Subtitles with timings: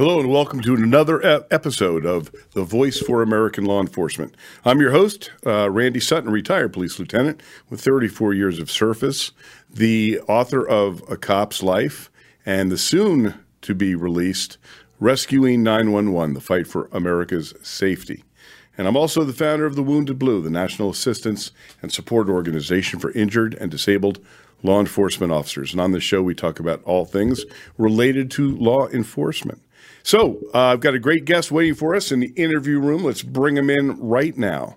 [0.00, 4.34] Hello and welcome to another episode of The Voice for American Law Enforcement.
[4.64, 9.32] I'm your host, uh, Randy Sutton, retired police lieutenant with 34 years of service,
[9.68, 12.10] the author of A Cop's Life,
[12.46, 14.56] and the soon to be released
[15.00, 18.24] Rescuing 911 The Fight for America's Safety.
[18.78, 23.00] And I'm also the founder of the Wounded Blue, the national assistance and support organization
[23.00, 24.18] for injured and disabled
[24.62, 25.72] law enforcement officers.
[25.72, 27.44] And on this show, we talk about all things
[27.76, 29.60] related to law enforcement.
[30.02, 33.04] So uh, I've got a great guest waiting for us in the interview room.
[33.04, 34.76] Let's bring him in right now.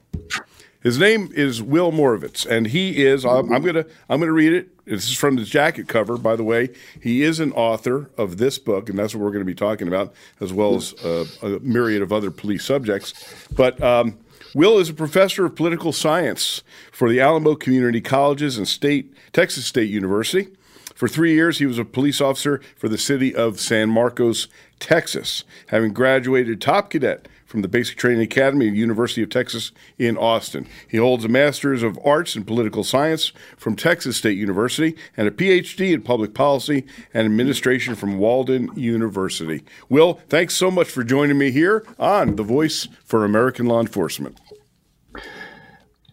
[0.81, 3.25] His name is Will Moravec, and he is.
[3.25, 3.85] I'm, I'm gonna.
[4.09, 4.85] I'm gonna read it.
[4.85, 6.71] This is from the jacket cover, by the way.
[7.01, 9.87] He is an author of this book, and that's what we're going to be talking
[9.87, 13.13] about, as well as uh, a myriad of other police subjects.
[13.55, 14.17] But um,
[14.53, 19.65] Will is a professor of political science for the Alamo Community Colleges and State Texas
[19.65, 20.49] State University.
[20.93, 24.47] For three years, he was a police officer for the city of San Marcos,
[24.79, 30.17] Texas, having graduated top cadet from the Basic Training Academy of University of Texas in
[30.17, 30.67] Austin.
[30.87, 35.31] He holds a Master's of Arts in Political Science from Texas State University and a
[35.31, 39.63] PhD in Public Policy and Administration from Walden University.
[39.87, 44.39] Will, thanks so much for joining me here on The Voice for American Law Enforcement.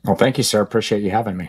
[0.04, 0.60] Well, thank you, sir.
[0.60, 1.48] Appreciate you having me.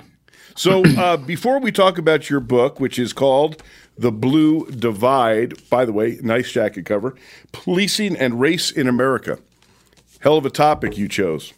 [0.55, 3.63] So, uh, before we talk about your book, which is called
[3.97, 7.15] The Blue Divide, by the way, nice jacket cover,
[7.51, 9.39] Policing and Race in America.
[10.19, 11.53] Hell of a topic you chose.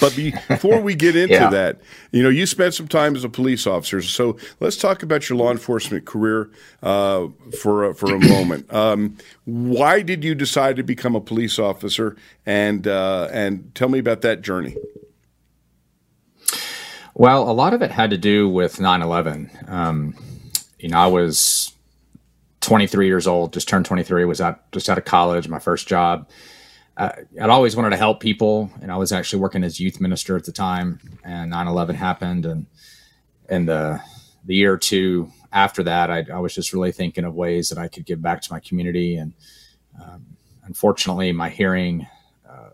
[0.00, 0.14] But
[0.48, 1.50] before we get into yeah.
[1.50, 1.80] that,
[2.12, 4.00] you know, you spent some time as a police officer.
[4.02, 6.50] So let's talk about your law enforcement career
[6.82, 7.28] uh,
[7.60, 8.72] for a, for a moment.
[8.72, 13.98] Um, why did you decide to become a police officer, and uh, and tell me
[13.98, 14.76] about that journey?
[17.14, 19.50] Well, a lot of it had to do with 9 11.
[19.68, 20.14] Um,
[20.78, 21.72] you know, I was
[22.60, 26.28] 23 years old, just turned 23, was out, just out of college, my first job.
[26.96, 30.36] Uh, I'd always wanted to help people, and I was actually working as youth minister
[30.36, 32.46] at the time, and 9 11 happened.
[32.46, 32.66] And,
[33.48, 34.00] and the,
[34.44, 37.78] the year or two after that, I, I, was just really thinking of ways that
[37.78, 39.16] I could give back to my community.
[39.16, 39.34] And
[40.02, 40.24] um,
[40.64, 42.06] unfortunately, my hearing
[42.48, 42.70] uh,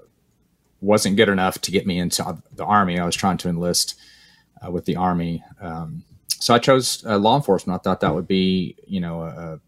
[0.80, 3.00] wasn't good enough to get me into the Army.
[3.00, 3.98] I was trying to enlist
[4.64, 5.42] uh, with the Army.
[5.60, 6.04] Um,
[6.40, 7.80] so I chose uh, law enforcement.
[7.80, 9.60] I thought that would be, you know, a,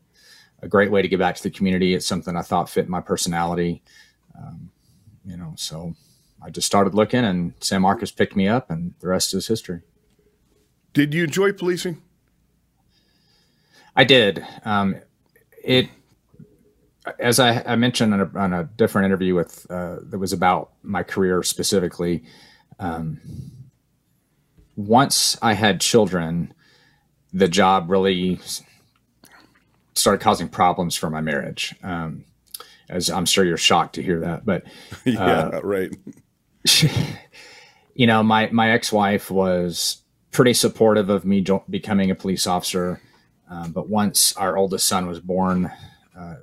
[0.62, 1.94] a, great way to give back to the community.
[1.94, 3.82] It's something I thought fit my personality.
[4.36, 4.70] Um,
[5.24, 5.94] you know, so
[6.42, 9.82] I just started looking, and San Marcos picked me up, and the rest is history.
[10.92, 12.00] Did you enjoy policing?
[13.94, 14.44] I did.
[14.64, 14.96] Um,
[15.62, 15.88] it,
[17.18, 20.70] as I, I mentioned on a, on a, different interview with uh, that was about
[20.82, 22.24] my career specifically.
[22.78, 23.20] Um,
[24.86, 26.54] once I had children,
[27.32, 28.40] the job really
[29.94, 31.74] started causing problems for my marriage.
[31.82, 32.24] Um,
[32.88, 34.64] as I'm sure you're shocked to hear that, but
[35.06, 35.94] uh, yeah, right.
[37.94, 40.02] you know, my my ex-wife was
[40.32, 43.00] pretty supportive of me jo- becoming a police officer,
[43.48, 45.70] um, but once our oldest son was born,
[46.18, 46.36] uh,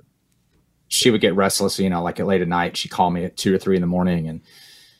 [0.88, 1.78] she would get restless.
[1.78, 3.82] You know, like at late at night, she called me at two or three in
[3.82, 4.40] the morning and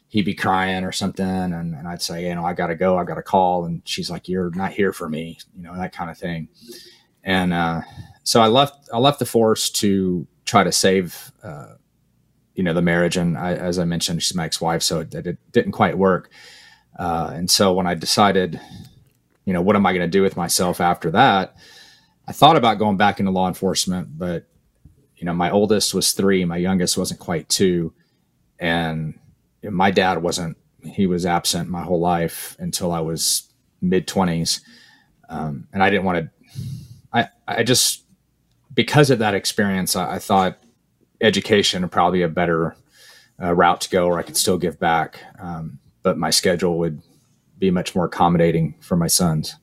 [0.09, 3.05] he'd be crying or something and, and i'd say you know i gotta go i
[3.05, 6.19] gotta call and she's like you're not here for me you know that kind of
[6.19, 6.49] thing.
[7.25, 7.83] And uh,
[8.23, 11.75] so i left i left the force to try to save uh,
[12.55, 15.39] you know the marriage and I, as i mentioned she's my ex-wife so it, it
[15.53, 16.31] didn't quite work.
[16.99, 18.61] Uh, and so when i decided
[19.45, 21.55] you know what am i going to do with myself after that
[22.27, 24.47] i thought about going back into law enforcement but
[25.17, 27.93] you know my oldest was three my youngest wasn't quite two
[28.59, 29.19] and
[29.63, 34.61] my dad wasn't he was absent my whole life until I was mid 20s
[35.29, 36.31] um, and I didn't want to
[37.13, 38.05] I I just
[38.75, 40.59] because of that experience I, I thought
[41.21, 42.77] education would probably be a better
[43.43, 45.21] uh, route to go where I could still give back.
[45.39, 47.03] Um, but my schedule would
[47.59, 49.57] be much more accommodating for my sons.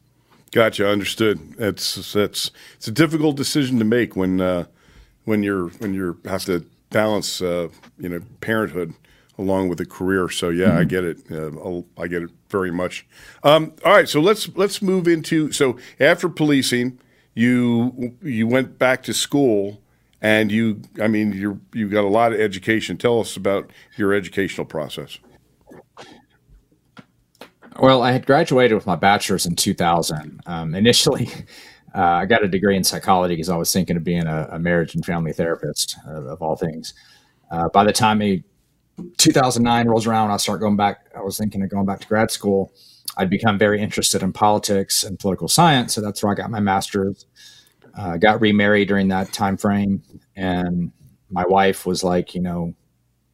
[0.52, 1.40] Gotcha understood.
[1.58, 4.66] It's that's it's a difficult decision to make when uh,
[5.26, 7.68] when you're when you have to balance uh,
[7.98, 8.94] you know parenthood
[9.38, 10.30] along with a career.
[10.30, 10.78] So yeah, mm-hmm.
[10.78, 11.32] I get it.
[11.32, 13.06] Uh, I get it very much.
[13.44, 17.00] Um, all right, so let's let's move into so after policing,
[17.34, 19.82] you you went back to school
[20.22, 22.98] and you I mean you you got a lot of education.
[22.98, 25.20] Tell us about your educational process.
[27.78, 30.40] Well, I had graduated with my bachelor's in 2000.
[30.46, 31.30] Um, initially,
[31.96, 34.60] uh, I got a degree in psychology because I was thinking of being a, a
[34.60, 36.94] marriage and family therapist, uh, of all things.
[37.52, 38.44] Uh, by the time I
[39.18, 41.08] 2009 rolls around, I start going back.
[41.16, 42.72] I was thinking of going back to grad school.
[43.18, 46.60] I'd become very interested in politics and political science, so that's where I got my
[46.60, 47.26] master's.
[47.98, 50.04] Uh, got remarried during that time frame,
[50.36, 50.92] and
[51.30, 52.74] my wife was like, you know,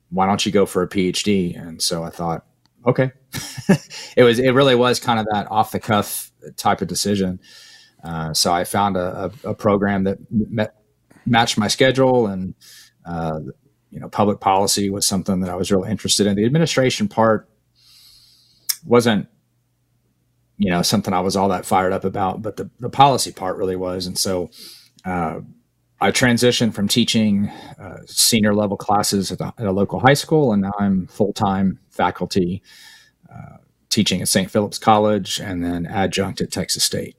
[0.10, 1.60] why don't you go for a PhD?
[1.60, 2.46] And so I thought,
[2.86, 3.12] okay,
[4.16, 7.40] it was it really was kind of that off the cuff type of decision.
[8.04, 10.76] Uh, so I found a, a, a program that met,
[11.26, 12.56] matched my schedule, and
[13.06, 13.40] uh,
[13.92, 16.36] you know, public policy was something that I was really interested in.
[16.36, 17.48] The administration part
[18.86, 19.28] wasn't
[20.58, 23.58] you know something I was all that fired up about, but the, the policy part
[23.58, 24.06] really was.
[24.06, 24.52] And so
[25.04, 25.40] uh,
[26.00, 27.50] I transitioned from teaching
[27.80, 31.34] uh, senior level classes at, the, at, a local high school, and now I'm full
[31.34, 32.62] time faculty
[33.32, 33.58] uh,
[33.90, 34.50] teaching at St.
[34.52, 37.16] Philip's College and then adjunct at Texas State.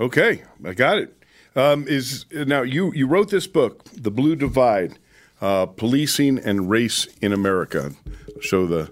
[0.00, 1.16] Okay, I got it.
[1.56, 4.98] Um, is now you you wrote this book, The Blue Divide:
[5.44, 7.92] uh, Policing and Race in America.
[8.40, 8.90] Show the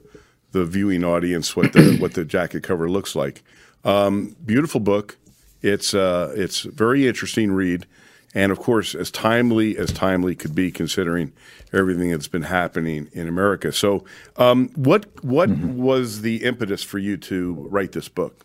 [0.52, 3.42] the viewing audience what the what the jacket cover looks like.
[3.84, 5.16] Um, beautiful book.
[5.62, 7.86] It's uh, it's very interesting read,
[8.34, 11.32] and of course, as timely as timely could be, considering
[11.72, 13.72] everything that's been happening in America.
[13.72, 14.04] So,
[14.36, 15.78] um, what what mm-hmm.
[15.78, 18.44] was the impetus for you to write this book?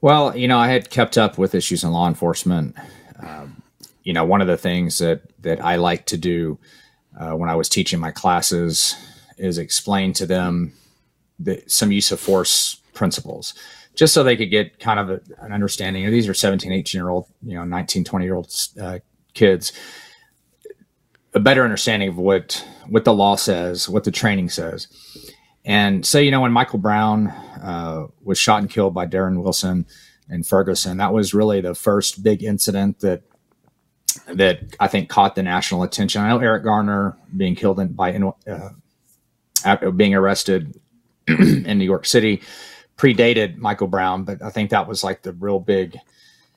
[0.00, 2.76] Well, you know, I had kept up with issues in law enforcement.
[3.20, 3.55] Um,
[4.06, 6.60] you know, one of the things that that I like to do
[7.18, 8.94] uh, when I was teaching my classes
[9.36, 10.72] is explain to them
[11.40, 13.52] the, some use of force principles
[13.96, 16.08] just so they could get kind of a, an understanding.
[16.10, 19.00] these are 17, 18 year old, you know, 19, 20 year old uh,
[19.34, 19.72] kids,
[21.34, 24.86] a better understanding of what, what the law says, what the training says.
[25.64, 29.86] And so, you know, when Michael Brown uh, was shot and killed by Darren Wilson
[30.30, 33.22] in Ferguson, that was really the first big incident that
[34.26, 36.22] that I think caught the national attention.
[36.22, 38.18] I know Eric Garner being killed in, by
[39.64, 40.78] uh, being arrested
[41.26, 42.42] in New York City
[42.96, 45.98] predated Michael Brown, but I think that was like the real big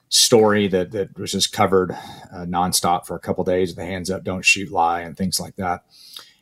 [0.10, 3.76] story that that was just covered uh, nonstop for a couple days.
[3.76, 5.84] The hands up, don't shoot, lie, and things like that.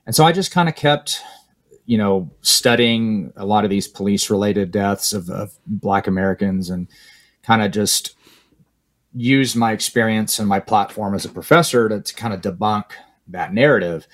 [0.05, 1.21] And so I just kind of kept,
[1.85, 6.87] you know, studying a lot of these police related deaths of, of Black Americans, and
[7.43, 8.15] kind of just
[9.17, 12.85] used my experience and my platform as a professor to, to kind of debunk
[13.27, 14.07] that narrative.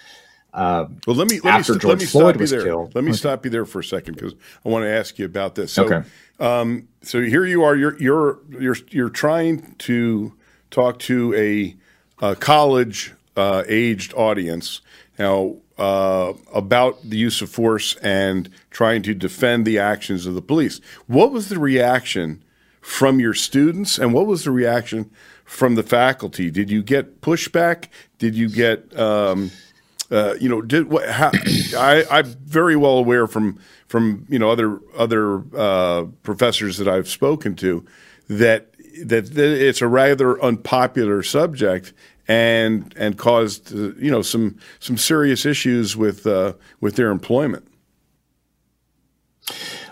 [0.53, 2.63] Um, well, let me let after me, George let me Floyd was there.
[2.63, 2.93] killed.
[2.95, 3.17] Let me okay.
[3.17, 4.33] stop you there for a second because
[4.63, 5.73] I want to ask you about this.
[5.73, 6.07] So, okay.
[6.39, 7.75] Um, so here you are.
[7.75, 10.33] You're you're you're you're trying to
[10.69, 11.75] talk to a,
[12.23, 14.81] a college uh, aged audience
[15.17, 20.41] now uh, about the use of force and trying to defend the actions of the
[20.41, 20.81] police.
[21.07, 22.43] What was the reaction
[22.83, 25.09] from your students, and what was the reaction
[25.45, 26.51] from the faculty?
[26.51, 27.87] Did you get pushback?
[28.19, 29.51] Did you get um,
[30.11, 31.09] uh, you know, did what?
[31.09, 31.31] How,
[31.77, 37.09] I, I'm very well aware from from you know other other uh, professors that I've
[37.09, 37.85] spoken to
[38.27, 38.73] that,
[39.05, 41.93] that that it's a rather unpopular subject
[42.27, 47.67] and and caused uh, you know some some serious issues with uh, with their employment.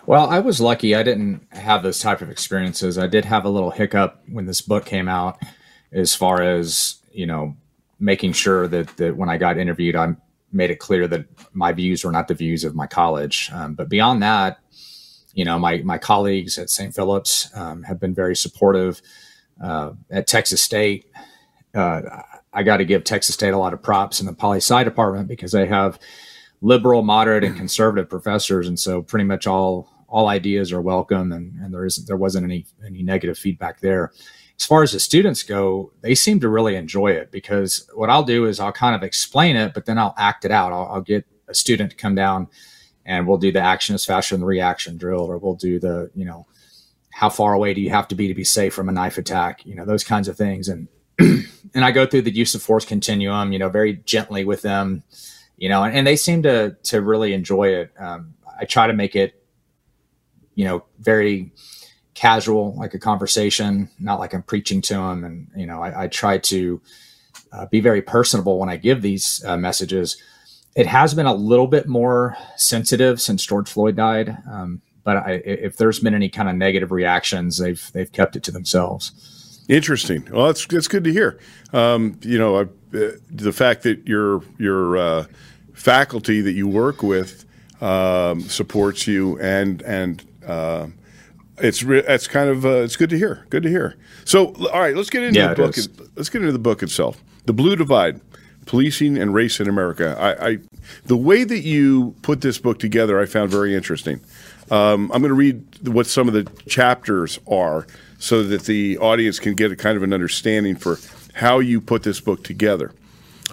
[0.06, 0.96] Well, I was lucky.
[0.96, 2.98] I didn't have those type of experiences.
[2.98, 5.40] I did have a little hiccup when this book came out,
[5.92, 7.56] as far as you know
[8.00, 10.16] making sure that that when I got interviewed, I
[10.52, 13.50] made it clear that my views were not the views of my college.
[13.54, 14.60] Um, but beyond that,
[15.34, 16.94] you know, my my colleagues at St.
[16.94, 19.02] Philip's um, have been very supportive.
[19.62, 21.06] Uh, at Texas State,
[21.76, 22.02] uh,
[22.52, 25.28] I got to give Texas State a lot of props in the poli sci department
[25.28, 26.00] because they have
[26.62, 31.60] liberal, moderate, and conservative professors, and so pretty much all all ideas are welcome, and,
[31.60, 34.12] and there isn't there wasn't any any negative feedback there
[34.62, 38.22] as far as the students go, they seem to really enjoy it because what I'll
[38.22, 40.72] do is I'll kind of explain it, but then I'll act it out.
[40.72, 42.48] I'll, I'll get a student to come down
[43.04, 46.12] and we'll do the action is faster than the reaction drill, or we'll do the,
[46.14, 46.46] you know,
[47.12, 49.66] how far away do you have to be to be safe from a knife attack,
[49.66, 50.70] you know, those kinds of things.
[50.70, 50.88] And,
[51.20, 55.02] and I go through the use of force continuum, you know, very gently with them,
[55.58, 57.92] you know, and, and they seem to, to really enjoy it.
[57.98, 59.41] Um, I try to make it,
[60.62, 61.52] you know, very,
[62.22, 65.24] casual, like a conversation, not like I'm preaching to them.
[65.24, 66.80] And, you know, I, I try to
[67.52, 70.22] uh, be very personable when I give these uh, messages.
[70.76, 74.38] It has been a little bit more sensitive since George Floyd died.
[74.52, 78.44] Um, but I, if there's been any kind of negative reactions, they've, they've kept it
[78.44, 79.64] to themselves.
[79.68, 80.28] Interesting.
[80.32, 81.40] Well, that's, that's good to hear.
[81.74, 85.26] Um, you know, uh, the fact that your, your uh,
[85.74, 87.46] faculty that you work with
[87.82, 90.88] um, supports you and, and, uh,
[91.58, 93.46] it's re- it's kind of uh, it's good to hear.
[93.50, 93.96] Good to hear.
[94.26, 95.76] So, all right, let's get into yeah, the book.
[96.16, 97.24] Let's get into the book itself.
[97.46, 98.22] The Blue Divide:
[98.66, 100.16] Policing and Race in America.
[100.20, 100.58] I, I
[101.06, 104.22] the way that you put this book together, I found very interesting.
[104.70, 107.86] Um, I'm going to read what some of the chapters are,
[108.20, 110.98] so that the audience can get a kind of an understanding for
[111.34, 112.94] how you put this book together.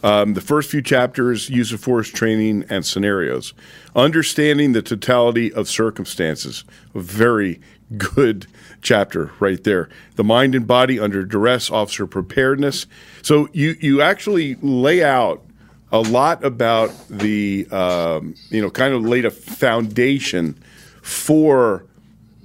[0.02, 3.52] Um, the first few chapters, use of force training and scenarios.
[3.96, 6.64] Understanding the totality of circumstances.
[6.94, 7.60] A very
[7.96, 8.46] good
[8.82, 9.88] chapter right there.
[10.16, 12.86] The mind and body under duress, officer preparedness.
[13.22, 15.42] So you, you actually lay out
[15.90, 20.54] a lot about the, um, you know, kind of laid a foundation
[21.02, 21.84] for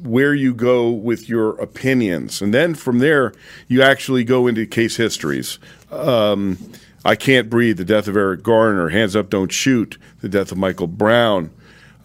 [0.01, 2.41] where you go with your opinions.
[2.41, 3.33] And then from there,
[3.67, 5.60] you actually go into case histories.
[5.91, 6.57] Um,
[7.05, 10.57] I Can't Breathe, the death of Eric Garner, Hands Up, Don't Shoot, the death of
[10.57, 11.51] Michael Brown,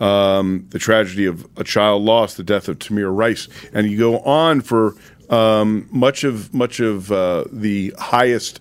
[0.00, 3.48] um, the tragedy of a child lost, the death of Tamir Rice.
[3.72, 4.96] And you go on for
[5.30, 8.60] um, much of much of uh, the highest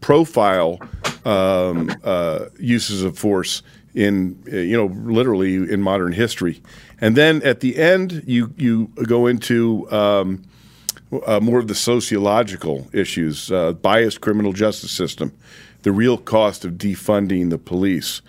[0.00, 0.78] profile
[1.24, 3.62] um, uh, uses of force
[3.94, 6.60] in you know literally in modern history.
[7.00, 10.42] And then at the end, you you go into um,
[11.26, 15.32] uh, more of the sociological issues, uh, biased criminal justice system,
[15.82, 18.22] the real cost of defunding the police,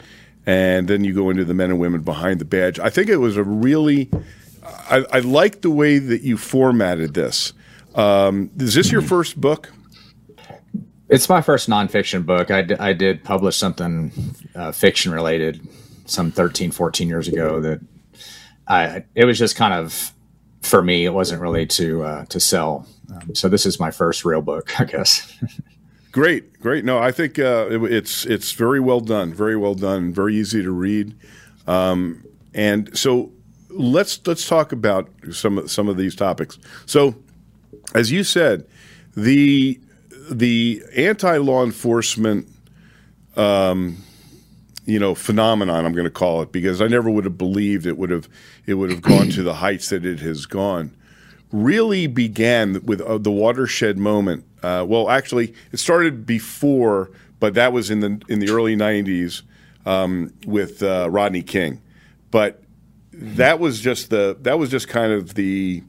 [0.46, 2.80] and then you go into the men and women behind the badge.
[2.80, 4.10] I think it was a really,
[4.64, 7.54] I, I like the way that you formatted this.
[7.96, 9.72] Um, is this your first book?
[11.10, 12.52] It's my first nonfiction book.
[12.52, 14.12] I, d- I did publish something
[14.56, 15.68] uh, fiction related
[16.06, 17.82] some 13, 14 years ago that
[18.68, 20.14] I, it was just kind of
[20.62, 21.06] for me.
[21.06, 22.88] It wasn't really to uh, to sell.
[23.14, 25.36] Um, so this is my first real book, I guess.
[26.20, 26.84] great, great.
[26.84, 30.62] No, I think uh, it, it's it's very well done, very well done, very easy
[30.62, 31.16] to read.
[31.66, 33.32] Um, and so
[33.70, 36.60] let's let's talk about some some of these topics.
[36.86, 37.16] So,
[37.96, 38.68] as you said,
[39.16, 39.80] the
[40.30, 42.50] the anti law enforcement
[43.38, 44.04] um,
[44.86, 47.98] you know phenomenon I'm going to call it because I never would have believed it
[47.98, 48.28] would have
[48.66, 50.94] it would have gone to the heights that it has gone.
[51.54, 54.44] Really began with uh, the watershed moment.
[54.64, 59.42] Uh, well, actually, it started before, but that was in the in the early '90s
[59.86, 61.82] um, with uh, Rodney King.
[62.32, 62.62] But
[63.12, 65.84] that was just the that was just kind of the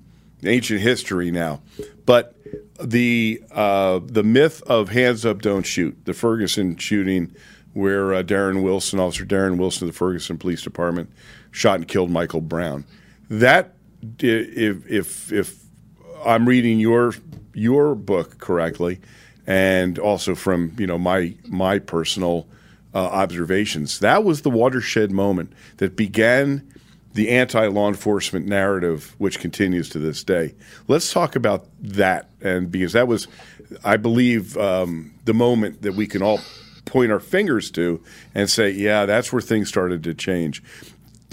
[0.44, 1.60] ancient history now.
[2.06, 2.34] But
[2.82, 7.34] the uh, the myth of hands up, don't shoot, the Ferguson shooting
[7.72, 11.10] where uh, Darren Wilson, Officer Darren Wilson of the Ferguson Police Department,
[11.50, 12.84] shot and killed Michael Brown.
[13.28, 13.74] That,
[14.18, 15.59] if if if
[16.24, 17.14] I'm reading your
[17.54, 19.00] your book correctly,
[19.46, 22.46] and also from you know my my personal
[22.94, 26.66] uh, observations, that was the watershed moment that began
[27.14, 30.54] the anti-law enforcement narrative, which continues to this day.
[30.86, 33.26] Let's talk about that, and because that was,
[33.84, 36.40] I believe, um, the moment that we can all
[36.84, 38.02] point our fingers to
[38.34, 40.62] and say, yeah, that's where things started to change.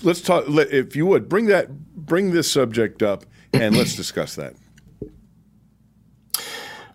[0.03, 0.45] Let's talk.
[0.47, 4.55] If you would bring that, bring this subject up, and let's discuss that.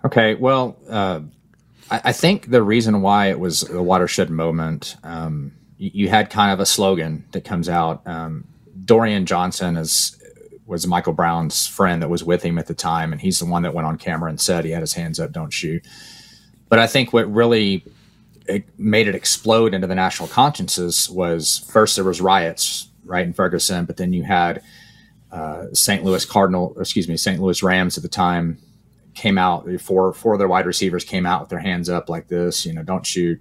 [0.05, 0.35] Okay.
[0.35, 1.21] Well, uh,
[1.91, 6.31] I, I, think the reason why it was a watershed moment, um, you, you, had
[6.31, 8.07] kind of a slogan that comes out.
[8.07, 8.45] Um,
[8.85, 10.19] Dorian Johnson is
[10.67, 13.63] was Michael Brown's friend that was with him at the time, and he's the one
[13.63, 15.85] that went on camera and said he had his hands up, don't shoot.
[16.69, 17.85] But I think what really
[18.47, 23.33] it made it explode into the national consciences was first there was riots right in
[23.33, 24.63] Ferguson, but then you had
[25.31, 26.05] uh, St.
[26.05, 27.41] Louis Cardinal, excuse me, St.
[27.41, 28.59] Louis Rams at the time
[29.15, 29.69] came out.
[29.81, 32.73] Four four of their wide receivers came out with their hands up like this, you
[32.73, 33.41] know, don't shoot.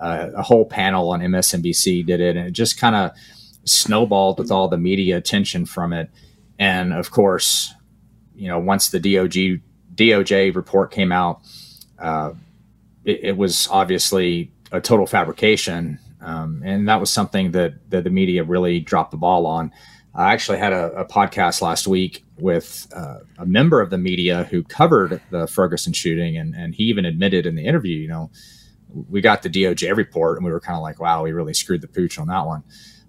[0.00, 3.10] Uh, a whole panel on MSNBC did it, and it just kind of
[3.64, 6.10] snowballed with all the media attention from it.
[6.58, 7.74] And of course,
[8.34, 9.60] you know, once the DOJ
[9.94, 11.42] DOJ report came out.
[11.98, 12.32] Uh,
[13.04, 15.98] it, it was obviously a total fabrication.
[16.20, 19.72] Um, and that was something that, that the media really dropped the ball on.
[20.14, 24.44] I actually had a, a podcast last week with uh, a member of the media
[24.44, 28.30] who covered the Ferguson shooting, and, and he even admitted in the interview, you know,
[29.08, 31.80] we got the DOJ report, and we were kind of like, wow, we really screwed
[31.80, 32.64] the pooch on that one.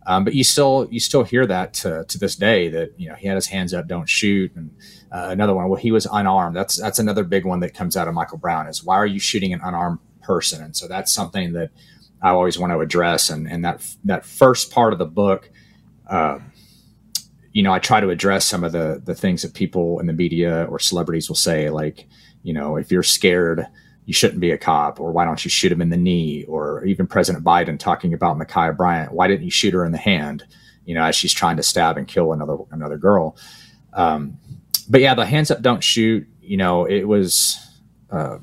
[0.06, 3.16] Um, but you still you still hear that to, to this day that you know
[3.16, 4.72] he had his hands up, don't shoot, and
[5.12, 6.56] uh, another one, well, he was unarmed.
[6.56, 9.20] That's that's another big one that comes out of Michael Brown is why are you
[9.20, 10.64] shooting an unarmed person?
[10.64, 11.70] And so that's something that
[12.22, 13.30] I always want to address.
[13.30, 15.52] And and that that first part of the book,
[16.10, 16.40] uh,
[17.54, 20.14] you know, I try to address some of the the things that people in the
[20.14, 22.08] media or celebrities will say, like,
[22.44, 23.66] you know, if you're scared,
[24.06, 26.84] you shouldn't be a cop, or why don't you shoot him in the knee, or
[26.86, 30.44] even President Biden talking about Ma'Khia Bryant, why didn't you shoot her in the hand?
[30.86, 33.36] You know, as she's trying to stab and kill another another girl.
[33.94, 34.38] Um,
[34.90, 36.28] but yeah, the hands up, don't shoot.
[36.42, 37.60] You know, it was
[38.10, 38.40] uh,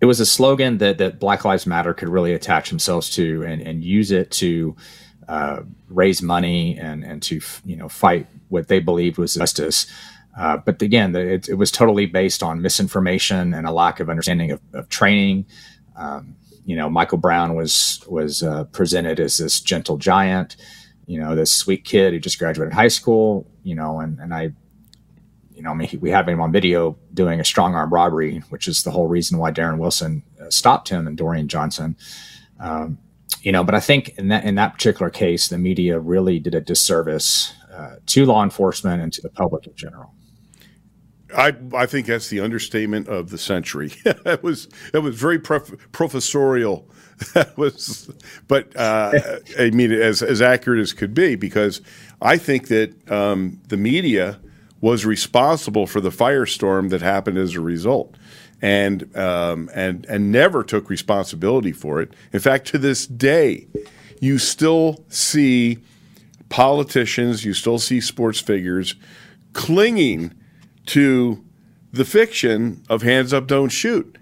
[0.00, 3.62] it was a slogan that that Black Lives Matter could really attach themselves to and,
[3.62, 4.76] and use it to
[5.28, 9.86] uh, raise money and and to you know fight what they believed was justice.
[10.38, 14.52] Uh, but again, it, it, was totally based on misinformation and a lack of understanding
[14.52, 15.44] of, of training.
[15.96, 20.56] Um, you know, Michael Brown was was uh, presented as this gentle giant,
[21.06, 24.52] you know, this sweet kid who just graduated high school, you know, and and I,
[25.52, 28.68] you know, I mean, we have him on video doing a strong arm robbery, which
[28.68, 31.96] is the whole reason why Darren Wilson uh, stopped him and Dorian Johnson.
[32.60, 32.98] Um,
[33.42, 36.54] you know, but I think in that in that particular case, the media really did
[36.54, 40.14] a disservice uh, to law enforcement and to the public in general.
[41.36, 43.88] I I think that's the understatement of the century.
[44.04, 46.90] that was it was very prof- professorial.
[47.34, 48.08] that was,
[48.46, 51.80] but uh, I mean, as as accurate as could be, because
[52.22, 54.38] I think that um, the media
[54.80, 58.16] was responsible for the firestorm that happened as a result,
[58.60, 62.12] and um, and and never took responsibility for it.
[62.32, 63.66] In fact, to this day,
[64.20, 65.78] you still see
[66.48, 68.94] politicians, you still see sports figures
[69.52, 70.32] clinging
[70.86, 71.44] to
[71.92, 74.16] the fiction of hands up, don't shoot.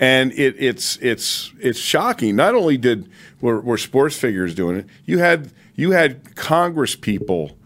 [0.00, 2.36] And it, it's it's it's shocking.
[2.36, 7.58] Not only did were, were sports figures doing it, you had you had Congress people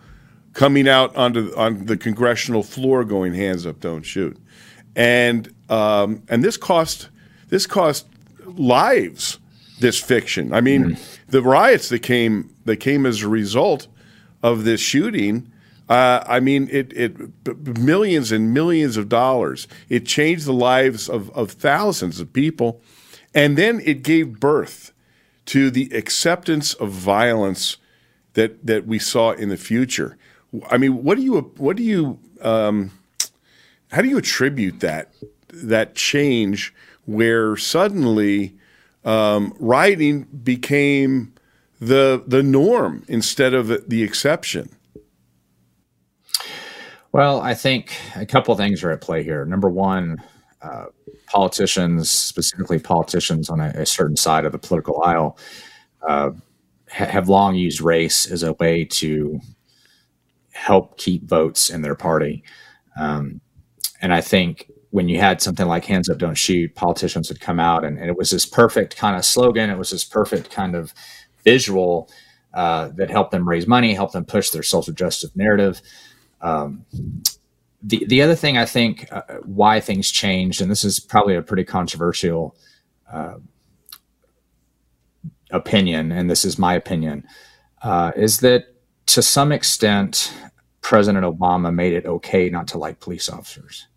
[0.54, 4.38] coming out onto on the congressional floor going hands up, don't shoot,
[4.96, 7.08] and um, and this cost
[7.48, 8.06] this cost
[8.44, 9.38] lives.
[9.80, 10.52] This fiction.
[10.52, 11.18] I mean, mm.
[11.26, 13.88] the riots that came that came as a result
[14.40, 15.52] of this shooting
[15.92, 19.68] uh, I mean, it, it millions and millions of dollars.
[19.90, 22.80] It changed the lives of, of thousands of people,
[23.34, 24.92] and then it gave birth
[25.46, 27.76] to the acceptance of violence
[28.32, 30.16] that that we saw in the future.
[30.70, 32.92] I mean, what do you what do you um,
[33.90, 35.12] how do you attribute that
[35.52, 38.56] that change where suddenly
[39.04, 39.52] um,
[40.44, 41.34] became
[41.80, 44.70] the the norm instead of the exception?
[47.12, 49.44] Well, I think a couple things are at play here.
[49.44, 50.22] Number one,
[50.62, 50.86] uh,
[51.26, 55.36] politicians, specifically politicians on a, a, certain side of the political aisle,
[56.08, 56.30] uh,
[56.90, 59.40] ha- have long used race as a way to
[60.52, 62.44] help keep votes in their party.
[62.98, 63.40] Um,
[64.00, 67.58] and I think when you had something like hands up, don't shoot, politicians would come
[67.58, 69.70] out and, and it was this perfect kind of slogan.
[69.70, 70.92] It was this perfect kind of
[71.44, 72.10] visual
[72.52, 75.80] uh, that helped them raise money, helped them push their social justice narrative.
[76.42, 76.84] Um,
[77.82, 81.42] the the other thing I think uh, why things changed, and this is probably a
[81.42, 82.54] pretty controversial
[83.10, 83.36] uh,
[85.50, 87.24] opinion, and this is my opinion,
[87.82, 88.66] uh, is that
[89.06, 90.32] to some extent
[90.82, 93.88] President Obama made it okay not to like police officers.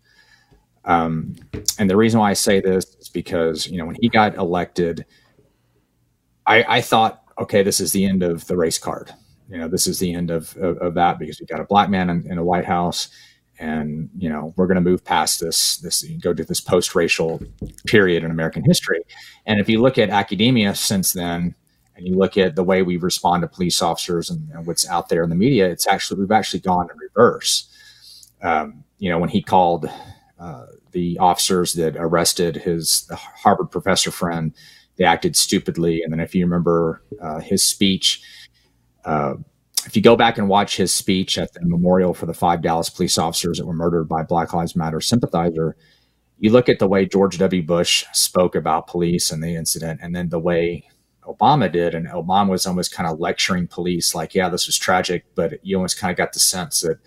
[0.86, 1.36] Um,
[1.78, 5.04] and the reason why I say this is because you know when he got elected,
[6.46, 9.12] I, I thought, okay, this is the end of the race card.
[9.48, 11.88] You know, this is the end of, of, of that because we've got a black
[11.88, 13.08] man in, in a White House
[13.58, 17.40] and you know we're going to move past this this go to this post-racial
[17.86, 19.00] period in american history.
[19.46, 21.54] And if you look at academia since then
[21.94, 25.08] and you look at the way we respond to police officers and, and what's out
[25.08, 27.68] there in the media it's actually we've actually gone in reverse.
[28.42, 29.90] Um, you know when he called
[30.38, 34.52] uh, the officers that arrested his harvard professor friend
[34.96, 38.22] they acted stupidly and then if you remember uh, his speech
[39.04, 39.34] uh,
[39.86, 42.90] if you go back and watch his speech at the memorial for the five Dallas
[42.90, 45.76] police officers that were murdered by Black Lives Matter sympathizer,
[46.38, 47.62] you look at the way George W.
[47.62, 50.88] Bush spoke about police and the incident, and then the way
[51.24, 55.24] Obama did, and Obama was almost kind of lecturing police, like, "Yeah, this was tragic,"
[55.34, 56.98] but you almost kind of got the sense that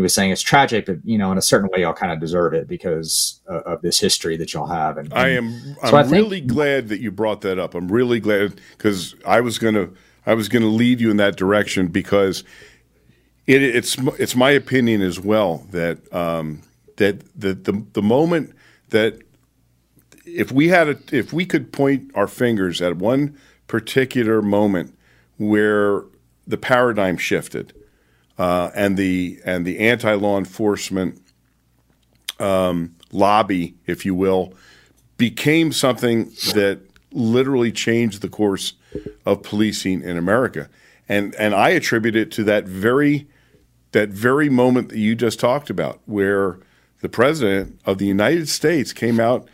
[0.00, 2.20] he was saying it's tragic, but you know, in a certain way, y'all kind of
[2.20, 4.96] deserve it because uh, of this history that y'all have.
[4.96, 7.74] And, and I am, I'm I really think, glad that you brought that up.
[7.74, 11.36] I'm really glad because I was going to I was to lead you in that
[11.36, 12.44] direction because
[13.46, 16.62] it, it's it's my opinion as well that um,
[16.96, 18.54] that the, the the moment
[18.88, 19.20] that
[20.24, 23.36] if we had a, if we could point our fingers at one
[23.66, 24.96] particular moment
[25.36, 26.04] where
[26.46, 27.74] the paradigm shifted
[28.40, 31.20] uh, and the and the anti law enforcement
[32.38, 34.54] um, lobby, if you will,
[35.18, 36.24] became something
[36.54, 36.80] that
[37.12, 38.72] literally changed the course
[39.26, 40.70] of policing in America.
[41.06, 43.28] And and I attribute it to that very
[43.92, 46.60] that very moment that you just talked about, where
[47.02, 49.48] the president of the United States came out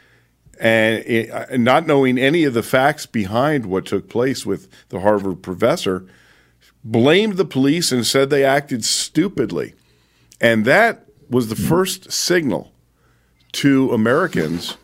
[0.61, 5.43] and, and not knowing any of the facts behind what took place with the Harvard
[5.43, 6.07] professor,
[6.91, 9.75] blamed the police and said they acted stupidly.
[10.41, 12.73] And that was the first signal
[13.53, 14.77] to Americans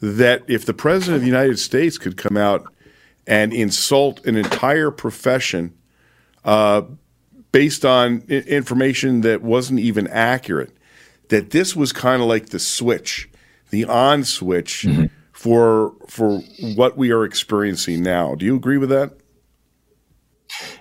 [0.00, 2.72] that if the president of the United States could come out
[3.26, 5.74] and insult an entire profession
[6.44, 6.82] uh,
[7.50, 10.76] based on I- information that wasn't even accurate,
[11.28, 13.28] that this was kind of like the switch,
[13.70, 15.06] the on switch mm-hmm.
[15.32, 16.38] for for
[16.76, 18.36] what we are experiencing now.
[18.36, 19.18] Do you agree with that?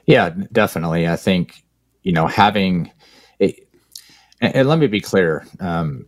[0.07, 1.07] Yeah, definitely.
[1.07, 1.63] I think
[2.03, 2.91] you know having
[3.39, 3.67] it,
[4.41, 5.45] and, let me be clear.
[5.59, 6.07] Um,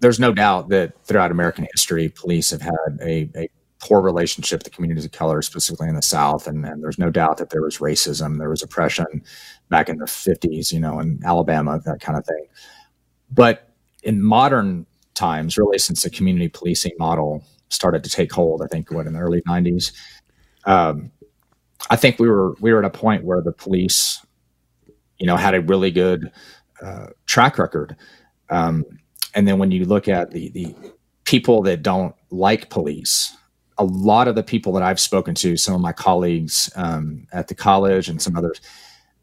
[0.00, 3.48] there's no doubt that throughout American history, police have had a, a
[3.80, 6.46] poor relationship the communities of color, specifically in the South.
[6.46, 9.22] And, and, there's no doubt that there was racism, there was oppression
[9.68, 12.46] back in the 50s, you know, in Alabama, that kind of thing.
[13.30, 13.70] But
[14.02, 18.90] in modern times, really since the community policing model started to take hold, I think
[18.90, 19.92] what in the early 90s,
[20.64, 21.10] um,
[21.90, 24.24] I think we were we were at a point where the police,
[25.18, 26.30] you know, had a really good
[26.82, 27.96] uh, track record.
[28.50, 28.84] Um,
[29.34, 30.74] and then when you look at the the
[31.24, 33.36] people that don't like police,
[33.78, 37.48] a lot of the people that I've spoken to, some of my colleagues um, at
[37.48, 38.60] the college and some others,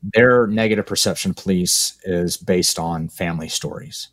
[0.03, 4.09] their negative perception of police is based on family stories.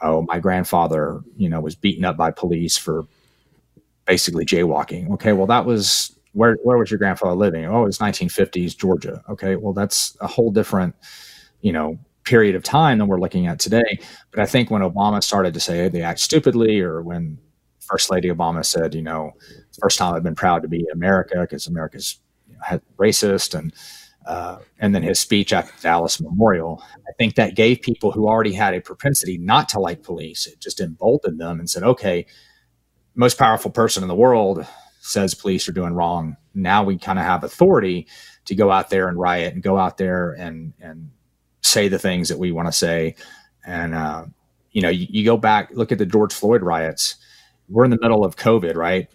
[0.00, 3.04] Oh, my grandfather, you know, was beaten up by police for
[4.06, 5.10] basically jaywalking.
[5.12, 7.64] Okay, well, that was where where was your grandfather living?
[7.66, 9.22] Oh, it was 1950s Georgia.
[9.28, 10.94] Okay, well, that's a whole different,
[11.60, 13.98] you know, period of time than we're looking at today.
[14.30, 17.38] But I think when Obama started to say hey, they act stupidly, or when
[17.80, 19.32] First Lady Obama said, you know,
[19.80, 22.18] first time I've been proud to be America because America's
[22.48, 23.72] you know, racist, and
[24.26, 26.82] uh, and then his speech at the Dallas Memorial.
[27.08, 30.60] I think that gave people who already had a propensity not to like police, it
[30.60, 32.26] just emboldened them and said, okay,
[33.14, 34.66] most powerful person in the world
[35.02, 36.36] says police are doing wrong.
[36.54, 38.06] Now we kind of have authority
[38.44, 41.10] to go out there and riot and go out there and and
[41.60, 43.16] say the things that we want to say.
[43.66, 44.26] And uh,
[44.70, 47.16] you know, you, you go back, look at the George Floyd riots.
[47.68, 49.08] We're in the middle of COVID, right?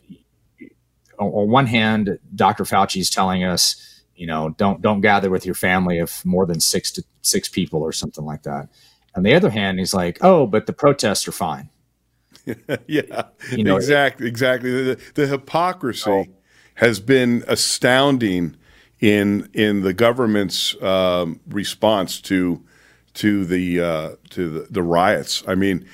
[1.20, 2.64] On, on one hand, Dr.
[2.64, 6.60] Fauci is telling us, you know, don't don't gather with your family of more than
[6.60, 8.70] six to six people or something like that.
[9.16, 11.70] On the other hand, he's like, oh, but the protests are fine.
[12.88, 14.72] yeah, you know, exactly, exactly.
[14.72, 16.26] The, the hypocrisy oh.
[16.76, 18.56] has been astounding
[19.00, 22.64] in in the government's um, response to
[23.16, 25.44] to the uh, to the, the, riots.
[25.48, 25.86] I mean,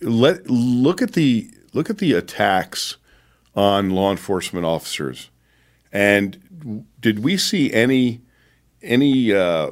[0.00, 2.96] let look at the look at the attacks
[3.54, 5.30] on law enforcement officers,
[5.92, 8.20] and did we see any
[8.82, 9.70] any uh,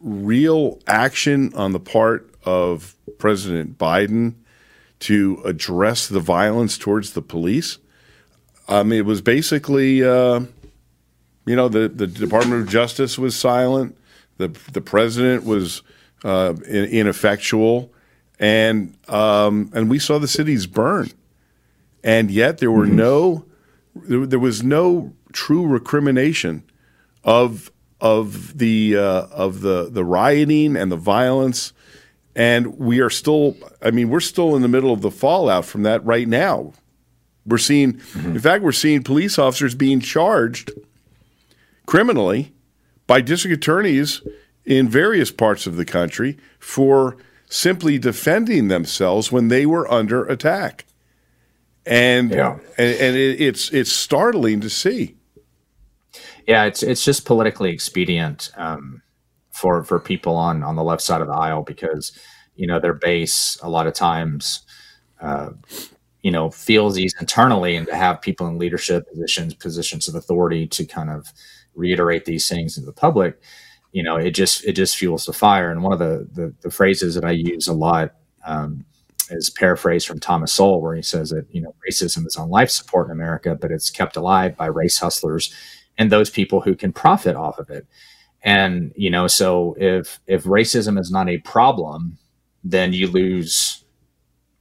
[0.00, 4.34] real action on the part of President Biden
[5.02, 7.78] to address the violence towards the police?
[8.68, 10.02] I mean, it was basically.
[10.02, 10.46] Uh,
[11.44, 13.96] you know, the, the Department of Justice was silent.
[14.38, 15.82] The, the president was
[16.24, 17.92] uh, in, ineffectual.
[18.38, 21.10] And, um, and we saw the cities burn.
[22.04, 22.96] And yet there were mm-hmm.
[22.96, 23.44] no,
[23.94, 26.64] there, there, was no true recrimination
[27.24, 31.72] of, of, the, uh, of the, the rioting and the violence.
[32.34, 35.82] And we are still, I mean, we're still in the middle of the fallout from
[35.82, 36.72] that right now.
[37.44, 38.32] We're seeing, mm-hmm.
[38.32, 40.70] in fact, we're seeing police officers being charged–
[41.86, 42.52] criminally
[43.06, 44.22] by district attorneys
[44.64, 47.16] in various parts of the country for
[47.48, 50.86] simply defending themselves when they were under attack.
[51.84, 52.58] And yeah.
[52.78, 55.16] and, and it, it's it's startling to see.
[56.46, 59.02] Yeah, it's it's just politically expedient um,
[59.52, 62.12] for for people on on the left side of the aisle because
[62.56, 64.60] you know their base a lot of times
[65.20, 65.50] uh,
[66.22, 70.66] you know feels these internally and to have people in leadership positions positions of authority
[70.66, 71.32] to kind of
[71.74, 73.40] reiterate these things to the public,
[73.92, 75.70] you know, it just it just fuels the fire.
[75.70, 78.84] And one of the the, the phrases that I use a lot um,
[79.30, 82.70] is paraphrased from Thomas Sowell, where he says that you know racism is on life
[82.70, 85.54] support in America, but it's kept alive by race hustlers
[85.98, 87.86] and those people who can profit off of it.
[88.42, 92.18] And you know, so if if racism is not a problem,
[92.64, 93.84] then you lose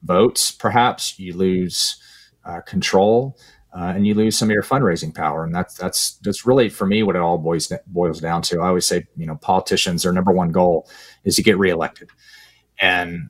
[0.03, 1.99] votes, perhaps you lose
[2.45, 3.37] uh, control
[3.73, 5.43] uh, and you lose some of your fundraising power.
[5.43, 8.61] And that's that's that's really for me what it all boils boils down to.
[8.61, 10.89] I always say, you know, politicians their number one goal
[11.23, 12.09] is to get reelected,
[12.79, 13.29] and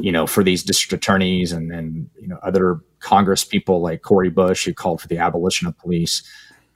[0.00, 4.30] you know, for these district attorneys and and you know other Congress people like Cori
[4.30, 6.22] Bush who called for the abolition of police,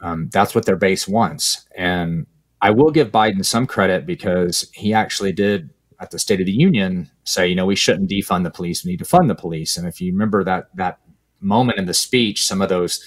[0.01, 1.67] um, that's what their base wants.
[1.75, 2.27] And
[2.61, 6.53] I will give Biden some credit because he actually did at the State of the
[6.53, 9.77] Union say, you know, we shouldn't defund the police; we need to fund the police.
[9.77, 11.01] And if you remember that that
[11.41, 13.01] moment in the speech, some of those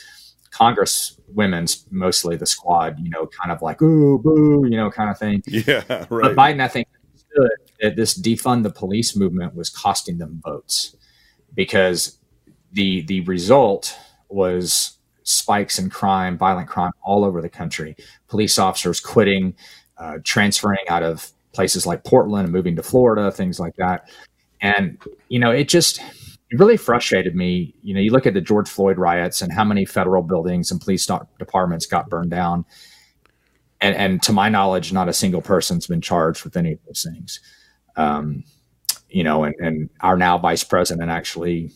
[0.51, 5.09] Congress women's, mostly the squad, you know, kind of like, ooh, boo, you know, kind
[5.09, 5.43] of thing.
[5.47, 6.35] Yeah, right.
[6.35, 10.95] But Biden, I think, understood that this defund the police movement was costing them votes
[11.53, 12.17] because
[12.71, 13.97] the the result
[14.29, 14.98] was
[15.29, 17.95] spikes in crime, violent crime all over the country.
[18.27, 19.55] Police officers quitting,
[19.97, 24.09] uh, transferring out of places like Portland and moving to Florida, things like that.
[24.61, 24.97] And,
[25.29, 25.99] you know, it just
[26.51, 27.75] it really frustrated me.
[27.83, 30.81] You know, you look at the George Floyd riots and how many federal buildings and
[30.81, 32.65] police departments got burned down.
[33.81, 37.03] And, and to my knowledge, not a single person's been charged with any of those
[37.03, 37.39] things.
[37.95, 38.43] Um,
[39.09, 41.71] you know, and, and our now vice president actually,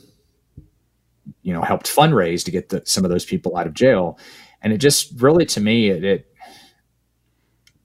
[1.42, 4.18] you know, helped fundraise to get the, some of those people out of jail.
[4.62, 6.28] And it just really, to me, it, it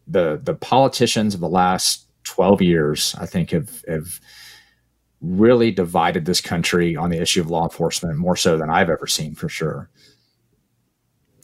[0.07, 4.21] the the politicians of the last 12 years, I think, have have
[5.21, 9.07] really divided this country on the issue of law enforcement more so than I've ever
[9.07, 9.91] seen for sure.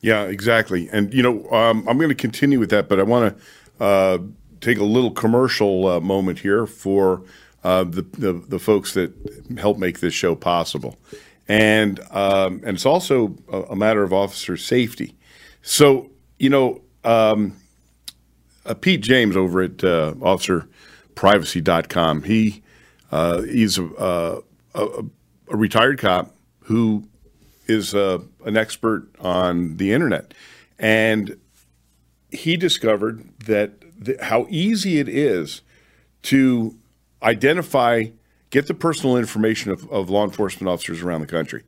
[0.01, 0.89] Yeah, exactly.
[0.93, 3.37] And you know, um, I'm going to continue with that, but I want
[3.79, 4.19] to uh,
[4.61, 7.23] take a little commercial uh, moment here for
[7.65, 9.13] uh, the, the, the folks that
[9.59, 10.97] help make this show possible,
[11.49, 15.15] and um, and it's also a, a, matter of officer safety.
[15.63, 17.57] So you know, um,
[18.65, 22.63] uh, Pete James over at uh, OfficerPrivacy.com, he
[23.11, 24.43] uh, he's a,
[24.75, 27.07] a, a, retired cop who
[27.67, 30.35] is uh, an expert on the internet,
[30.79, 31.39] and
[32.31, 33.73] he discovered that
[34.23, 35.63] how easy it is
[36.23, 36.77] to
[37.23, 38.07] identify,
[38.55, 41.65] get the personal information of, of law enforcement officers around the country,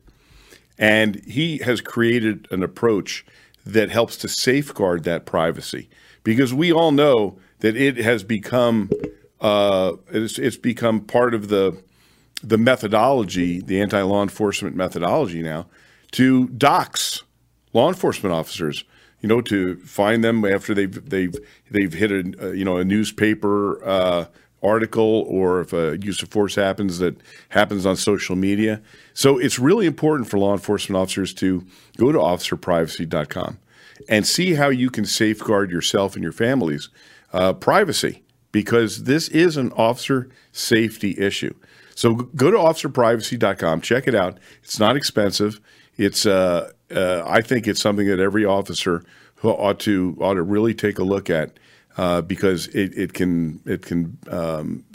[0.79, 3.25] and he has created an approach
[3.65, 5.89] that helps to safeguard that privacy
[6.23, 8.89] because we all know that it has become
[9.41, 11.77] uh, it's, it's become part of the
[12.41, 15.67] the methodology, the anti law enforcement methodology now,
[16.11, 17.23] to dox
[17.73, 18.85] law enforcement officers.
[19.19, 21.35] You know, to find them after they've they've
[21.69, 24.25] they've hit a you know a newspaper uh,
[24.63, 27.15] article or if a use of force happens that
[27.49, 28.81] happens on social media.
[29.13, 31.65] So it's really important for law enforcement officers to
[31.97, 33.59] go to officerprivacy.com
[34.09, 36.89] and see how you can safeguard yourself and your family's
[37.33, 41.53] uh, privacy because this is an officer safety issue.
[41.95, 44.37] So go to officerprivacy.com, check it out.
[44.63, 45.59] It's not expensive.
[45.97, 49.03] It's uh, uh, I think it's something that every officer
[49.43, 51.57] ought to ought to really take a look at
[51.97, 54.85] uh, because it, it can it can um,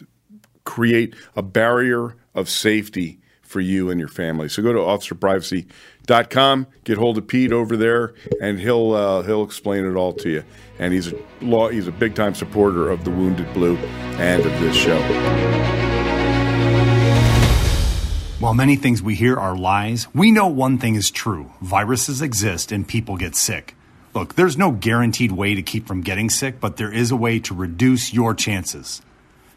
[0.64, 4.48] create a barrier of safety for you and your family.
[4.48, 9.84] So go to officerprivacy.com, get hold of Pete over there, and he'll uh, he'll explain
[9.84, 10.44] it all to you.
[10.78, 14.52] And he's a law he's a big time supporter of the Wounded Blue and of
[14.60, 15.00] this show.
[18.38, 22.72] While many things we hear are lies, we know one thing is true viruses exist
[22.72, 23.76] and people get sick.
[24.14, 27.38] Look, there's no guaranteed way to keep from getting sick, but there is a way
[27.40, 29.00] to reduce your chances.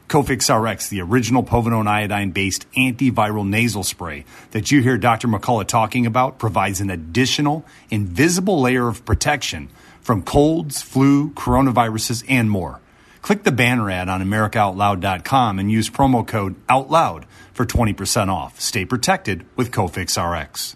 [0.07, 5.27] Cofix RX, the original povidone iodine based antiviral nasal spray that you hear Dr.
[5.27, 12.49] McCullough talking about, provides an additional invisible layer of protection from colds, flu, coronaviruses, and
[12.49, 12.79] more.
[13.23, 18.61] Click the banner ad on AmericaOutloud.com and use promo code OUTLOUD for 20% off.
[18.61, 20.75] Stay protected with Cofix RX.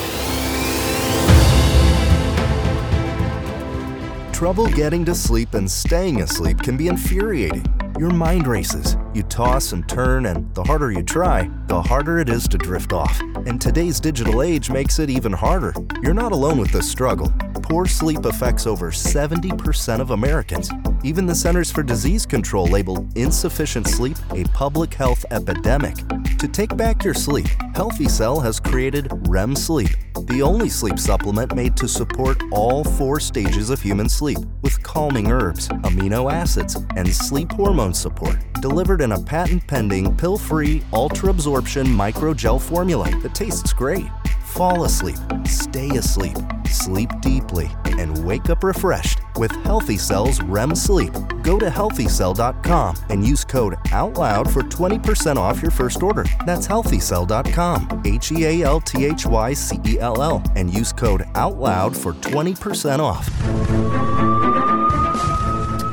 [4.35, 7.78] Trouble getting to sleep and staying asleep can be infuriating.
[7.99, 8.97] Your mind races.
[9.13, 12.93] You toss and turn, and the harder you try, the harder it is to drift
[12.93, 13.21] off.
[13.45, 15.75] And today's digital age makes it even harder.
[16.01, 17.33] You're not alone with this struggle.
[17.61, 20.71] Poor sleep affects over 70% of Americans.
[21.03, 25.97] Even the Centers for Disease Control labeled insufficient sleep a public health epidemic.
[26.39, 29.89] To take back your sleep, Healthy Cell has created REM Sleep,
[30.27, 35.33] the only sleep supplement made to support all four stages of human sleep with calming
[35.33, 41.29] herbs, amino acids, and sleep hormone support, delivered in a patent pending pill free ultra
[41.29, 44.07] absorption microgel formula that tastes great.
[44.45, 46.37] Fall asleep, stay asleep
[46.69, 51.13] sleep deeply, and wake up refreshed with Healthy Cell's REM sleep.
[51.43, 56.25] Go to healthycell.com and use code OUTLOUD for 20% off your first order.
[56.47, 60.93] That's healthycell.com, H E A L T H Y C E L L, and use
[60.93, 63.29] code OUTLOUD for 20% off.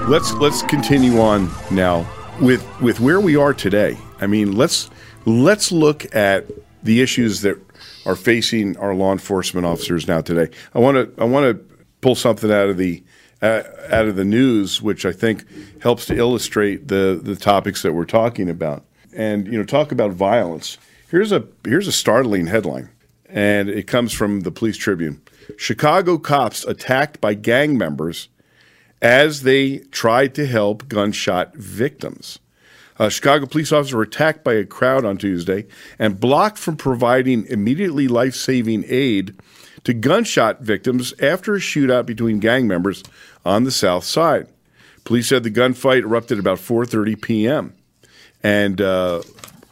[0.07, 2.05] Let's let's continue on now
[2.39, 3.97] with with where we are today.
[4.21, 4.89] I mean, let's
[5.25, 6.45] let's look at
[6.83, 7.59] the issues that
[8.05, 10.53] are facing our law enforcement officers now today.
[10.73, 13.03] I want to I want to pull something out of the
[13.41, 15.45] uh, out of the news, which I think
[15.81, 18.85] helps to illustrate the the topics that we're talking about.
[19.15, 20.77] And you know, talk about violence.
[21.09, 22.89] Here's a here's a startling headline,
[23.27, 25.21] and it comes from the Police Tribune.
[25.57, 28.29] Chicago cops attacked by gang members
[29.01, 32.39] as they tried to help gunshot victims.
[32.97, 35.65] Uh, Chicago police officers were attacked by a crowd on Tuesday
[35.99, 39.35] and blocked from providing immediately life saving aid
[39.83, 43.03] to gunshot victims after a shootout between gang members
[43.45, 44.47] on the south side.
[45.03, 47.73] Police said the gunfight erupted about 4:30 p.m.
[48.41, 49.21] and uh,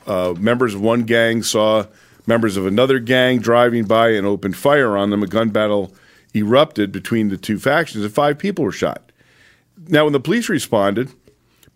[0.05, 1.85] uh, members of one gang saw
[2.27, 5.23] members of another gang driving by and opened fire on them.
[5.23, 5.93] A gun battle
[6.35, 9.11] erupted between the two factions, and five people were shot.
[9.87, 11.11] Now, when the police responded,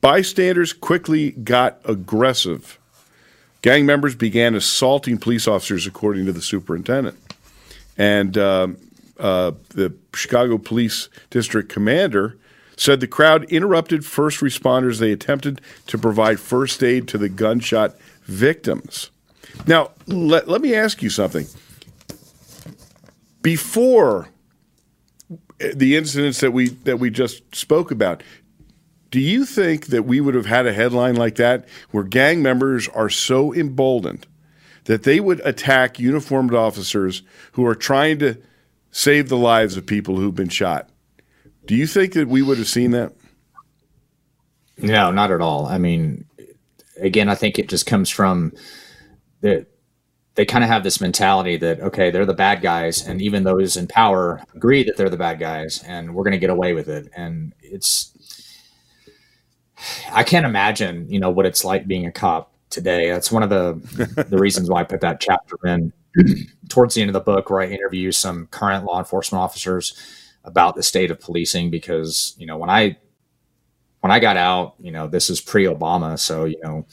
[0.02, 2.80] bystanders quickly got aggressive.
[3.62, 7.18] Gang members began assaulting police officers, according to the superintendent.
[7.98, 8.68] And uh,
[9.20, 12.38] uh, the Chicago Police District commander
[12.76, 15.00] said the crowd interrupted first responders.
[15.00, 19.10] They attempted to provide first aid to the gunshot victims.
[19.66, 21.48] Now, let, let me ask you something.
[23.42, 24.30] Before
[25.58, 28.22] the incidents that we that we just spoke about,
[29.10, 32.88] do you think that we would have had a headline like that where gang members
[32.90, 34.28] are so emboldened
[34.86, 37.22] that they would attack uniformed officers
[37.54, 38.38] who are trying to
[38.92, 40.90] save the lives of people who've been shot?
[41.66, 43.14] Do you think that we would have seen that?
[44.78, 45.66] No, not at all.
[45.66, 46.26] I mean,
[46.98, 48.54] again, I think it just comes from
[49.42, 49.66] the
[50.36, 53.76] they kind of have this mentality that okay, they're the bad guys, and even those
[53.76, 56.88] in power agree that they're the bad guys, and we're going to get away with
[56.88, 57.12] it.
[57.18, 58.14] And it's
[60.12, 63.10] I can't imagine, you know, what it's like being a cop today.
[63.10, 65.94] That's one of the the reasons why I put that chapter in
[66.70, 69.96] towards the end of the book, where I interview some current law enforcement officers
[70.44, 71.70] about the state of policing.
[71.70, 72.98] Because you know, when I
[74.02, 76.86] when I got out, you know, this is pre-Obama, so you know,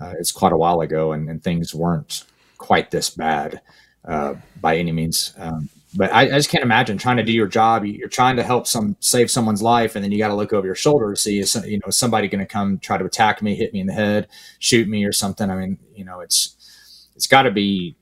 [0.00, 2.24] uh, it's quite a while ago, and, and things weren't
[2.58, 3.60] quite this bad
[4.04, 5.34] uh, by any means.
[5.38, 7.84] Um, but I, I, just can't imagine trying to do your job.
[7.84, 10.66] You're trying to help some save someone's life, and then you got to look over
[10.66, 13.56] your shoulder to see is you know somebody going to come try to attack me,
[13.56, 15.50] hit me in the head, shoot me or something.
[15.50, 17.96] I mean, you know, it's it's got to be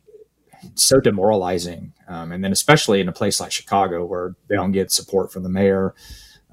[0.74, 4.92] so demoralizing, um, and then especially in a place like Chicago where they don't get
[4.92, 5.94] support from the mayor,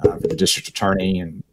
[0.04, 1.44] uh, the district attorney, and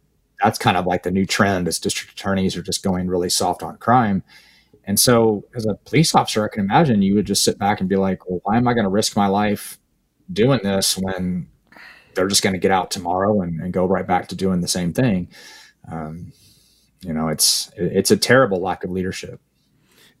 [0.41, 1.67] that's kind of like the new trend.
[1.67, 4.23] is district attorneys are just going really soft on crime
[4.85, 7.87] and so, as a police officer, I can imagine you would just sit back and
[7.87, 9.79] be like, well, why am I going to risk my life
[10.31, 11.47] doing this when
[12.15, 14.67] they're just going to get out tomorrow and, and, go right back to doing the
[14.67, 15.29] same thing?
[15.89, 16.33] Um,
[17.01, 19.39] you know, it's it's a terrible lack of leadership.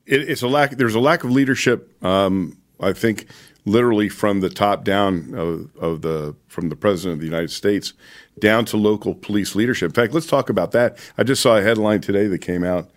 [0.05, 0.71] It, it's a lack.
[0.71, 2.03] There's a lack of leadership.
[2.03, 3.27] Um, I think
[3.65, 7.93] literally from the top down of, of, the from the president of the United States
[8.39, 9.89] down to local police leadership.
[9.89, 10.97] In fact, let's talk about that.
[11.17, 12.89] I just saw a headline today that came out.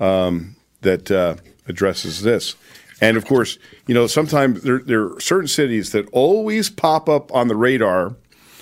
[0.00, 2.54] Um, that uh, addresses this.
[3.00, 7.34] And of course, you know, sometimes there, there are certain cities that always pop up
[7.34, 8.16] on the radar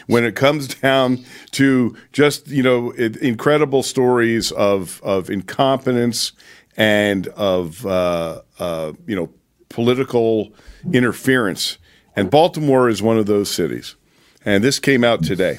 [0.06, 6.32] when it comes down to just you know incredible stories of of incompetence
[6.76, 9.30] and of uh, uh, you know
[9.68, 10.52] political
[10.92, 11.78] interference.
[12.14, 13.96] And Baltimore is one of those cities.
[14.44, 15.58] And this came out today.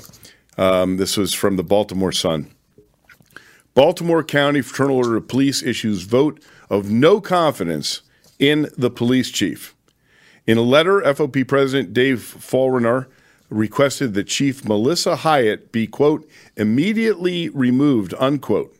[0.57, 2.53] Um, this was from the Baltimore Sun.
[3.73, 8.01] Baltimore County Fraternal Order of Police issues vote of no confidence
[8.39, 9.75] in the police chief.
[10.45, 13.07] In a letter, FOP President Dave Follriner
[13.49, 18.75] requested that Chief Melissa Hyatt be, quote, immediately removed, unquote.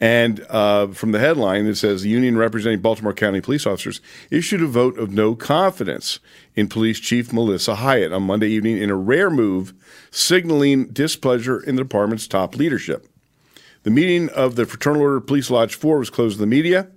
[0.00, 4.00] And uh, from the headline, it says the union representing Baltimore County police officers
[4.30, 6.20] issued a vote of no confidence
[6.54, 9.74] in Police Chief Melissa Hyatt on Monday evening in a rare move,
[10.10, 13.06] signaling displeasure in the department's top leadership.
[13.82, 16.88] The meeting of the Fraternal Order Police Lodge 4 was closed to the media.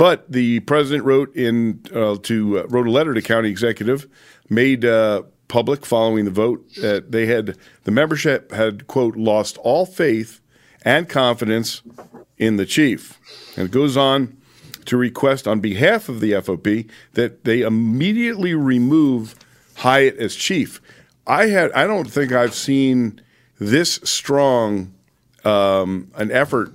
[0.00, 4.08] But the president wrote in uh, to uh, wrote a letter to county executive,
[4.48, 9.84] made uh, public following the vote that they had the membership had quote lost all
[9.84, 10.40] faith
[10.86, 11.82] and confidence
[12.38, 13.20] in the chief,
[13.58, 14.38] and it goes on
[14.86, 19.34] to request on behalf of the FOP that they immediately remove
[19.74, 20.80] Hyatt as chief.
[21.26, 23.20] I had I don't think I've seen
[23.58, 24.94] this strong
[25.44, 26.72] um, an effort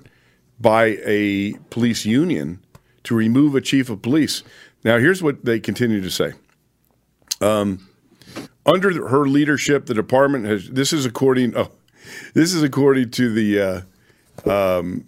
[0.60, 2.60] by a police union
[3.06, 4.44] to remove a chief of police.
[4.84, 6.34] Now, here's what they continue to say.
[7.42, 7.90] Um,
[8.66, 10.70] under her leadership, the department has.
[10.70, 11.56] This is according.
[11.56, 11.72] Oh,
[12.34, 13.86] this is according to the
[14.48, 15.06] uh, um,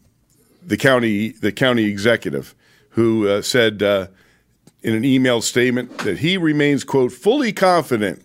[0.63, 2.55] the county the county executive,
[2.89, 4.07] who uh, said uh,
[4.83, 8.23] in an email statement that he remains quote fully confident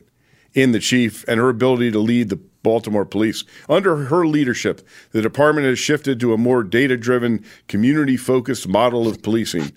[0.54, 3.44] in the chief and her ability to lead the Baltimore police.
[3.68, 9.08] Under her leadership, the department has shifted to a more data driven, community focused model
[9.08, 9.72] of policing.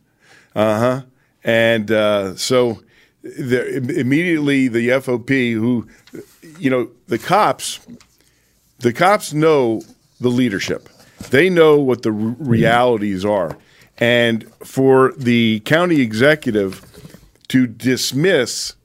[0.56, 1.02] Uh huh.
[1.44, 2.82] And uh, so
[3.22, 5.88] the, immediately the FOP, who,
[6.60, 7.80] you know, the cops,
[8.80, 9.82] the cops know
[10.20, 10.90] the leadership.
[11.30, 13.58] They know what the realities are.
[13.98, 16.84] And for the county executive
[17.48, 18.76] to dismiss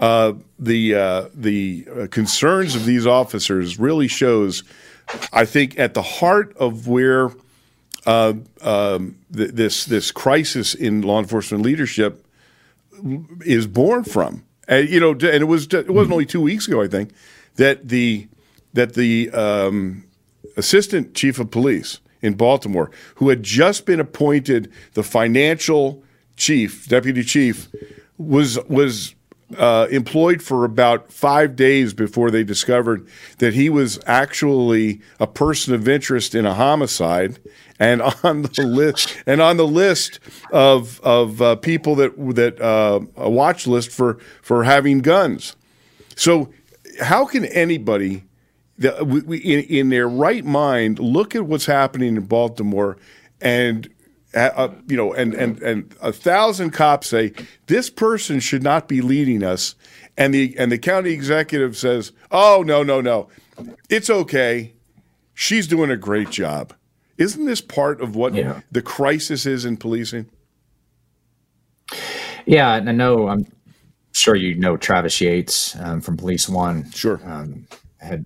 [0.00, 4.64] uh, the uh, the uh, concerns of these officers really shows,
[5.32, 7.30] I think, at the heart of where
[8.06, 8.32] uh,
[8.62, 12.26] um, th- this this crisis in law enforcement leadership
[13.44, 14.44] is born from.
[14.66, 17.12] And you know, and it was it wasn't only two weeks ago, I think,
[17.56, 18.26] that the
[18.72, 20.04] that the um,
[20.56, 26.02] assistant chief of police in Baltimore, who had just been appointed the financial
[26.36, 27.68] chief, deputy chief,
[28.16, 29.14] was was
[29.58, 33.06] uh, employed for about five days before they discovered
[33.38, 37.38] that he was actually a person of interest in a homicide,
[37.78, 40.20] and on the list and on the list
[40.52, 45.56] of of uh, people that that uh, a watch list for for having guns.
[46.16, 46.52] So,
[47.00, 48.24] how can anybody?
[48.82, 52.96] In, in their right mind, look at what's happening in Baltimore
[53.38, 53.86] and
[54.34, 57.32] uh, you know, and and and a thousand cops say
[57.66, 59.74] this person should not be leading us,
[60.16, 63.28] and the and the county executive says, "Oh no, no, no,
[63.88, 64.74] it's okay.
[65.34, 66.74] She's doing a great job."
[67.18, 68.60] Isn't this part of what yeah.
[68.72, 70.30] the crisis is in policing?
[72.46, 73.28] Yeah, and I know.
[73.28, 73.46] I'm
[74.12, 76.90] sure you know Travis Yates um, from Police One.
[76.92, 77.20] Sure.
[77.24, 77.66] Um,
[77.98, 78.24] had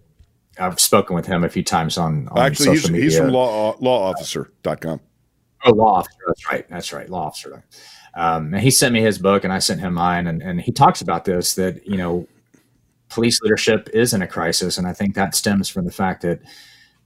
[0.58, 3.04] I've spoken with him a few times on, on actually he's, media.
[3.04, 5.00] he's from law lawofficer.com.
[5.64, 6.18] Oh, law officer.
[6.26, 6.68] That's right.
[6.68, 7.08] That's right.
[7.08, 7.64] Law officer.
[8.14, 10.72] Um, and he sent me his book, and I sent him mine, and, and he
[10.72, 12.26] talks about this that you know,
[13.08, 16.40] police leadership is in a crisis, and I think that stems from the fact that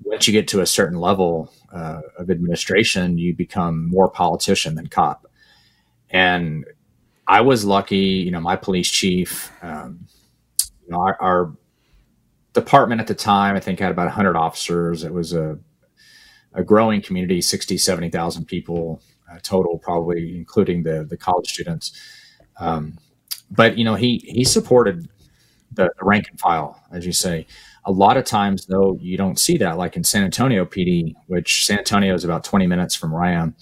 [0.03, 4.87] once you get to a certain level uh, of administration, you become more politician than
[4.87, 5.27] cop.
[6.11, 6.65] And
[7.27, 10.07] I was lucky, you know, my police chief, um,
[10.85, 11.53] you know, our, our,
[12.55, 15.05] department at the time, I think had about 100 officers.
[15.05, 15.59] It was a
[16.59, 19.01] a growing community 60 70,000 people
[19.31, 21.93] uh, total probably including the the college students.
[22.59, 22.99] Um,
[23.51, 25.09] but you know he he supported
[25.73, 27.47] the, the, rank and file as you say.
[27.85, 31.65] A lot of times though you don't see that like in San Antonio PD which
[31.65, 33.55] San Antonio is about 20 minutes from am.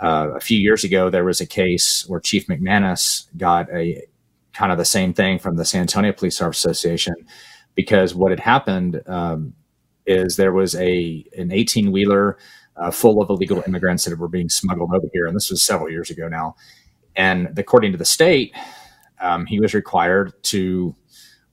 [0.00, 4.02] Uh, a few years ago there was a case where Chief McManus got a
[4.52, 7.14] kind of the same thing from the San Antonio Police Officers Association
[7.74, 9.54] because what had happened um,
[10.08, 12.38] is there was a an 18 wheeler
[12.76, 15.90] uh, full of illegal immigrants that were being smuggled over here, and this was several
[15.90, 16.56] years ago now.
[17.16, 18.54] And according to the state,
[19.20, 20.94] um, he was required to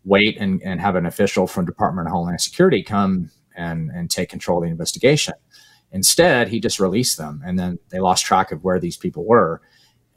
[0.03, 4.29] wait and, and have an official from Department of Homeland Security come and, and take
[4.29, 5.33] control of the investigation.
[5.91, 9.61] Instead, he just released them, and then they lost track of where these people were.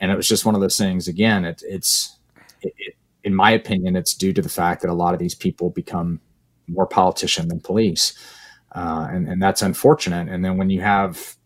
[0.01, 1.09] And it was just one of those things.
[1.09, 2.19] Again, it, it's
[2.61, 5.35] it, it, in my opinion, it's due to the fact that a lot of these
[5.35, 6.21] people become
[6.69, 8.15] more politician than police.
[8.73, 10.29] Uh, and, and that's unfortunate.
[10.29, 11.37] And then when you have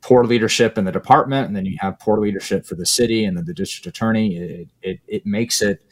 [0.00, 3.36] poor leadership in the department, and then you have poor leadership for the city and
[3.36, 5.82] then the district attorney, it, it, it makes it,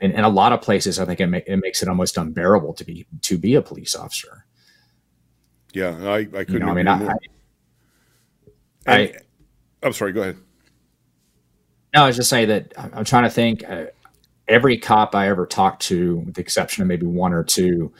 [0.00, 2.74] in, in a lot of places, I think it, ma- it makes it almost unbearable
[2.74, 4.46] to be to be a police officer.
[5.72, 6.52] Yeah, I, I couldn't.
[6.52, 7.14] You know, I mean, I,
[8.86, 9.12] I, I,
[9.82, 10.12] am sorry.
[10.12, 10.36] Go ahead.
[11.94, 13.68] No, I was just saying that I'm trying to think.
[13.68, 13.86] Uh,
[14.50, 17.92] every cop I ever talked to, with the exception of maybe one or two,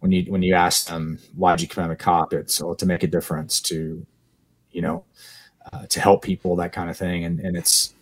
[0.00, 2.86] when you when you ask them why did you become a cop, it's oh, to
[2.86, 4.06] make a difference, to
[4.70, 5.04] you know,
[5.72, 7.24] uh, to help people, that kind of thing.
[7.24, 7.94] And and it's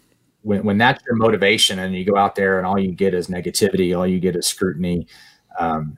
[0.43, 3.29] when when that's your motivation, and you go out there and all you get is
[3.29, 5.07] negativity, all you get is scrutiny.
[5.59, 5.97] Um,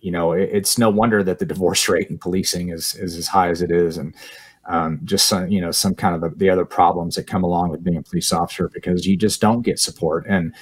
[0.00, 3.26] you know, it, it's no wonder that the divorce rate in policing is is as
[3.28, 4.14] high as it is, and
[4.66, 7.70] um, just some, you know, some kind of the, the, other problems that come along
[7.70, 10.24] with being a police officer because you just don't get support.
[10.26, 10.54] And,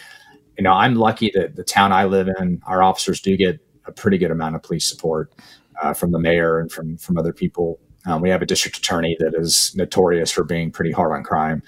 [0.58, 3.92] you know, I'm lucky that the town I live in, our officers do get a
[3.92, 5.32] pretty good amount of police support
[5.82, 7.78] uh, from the mayor and from, from other people.
[8.06, 11.62] Um, we have a district attorney that is notorious for being pretty hard on crime.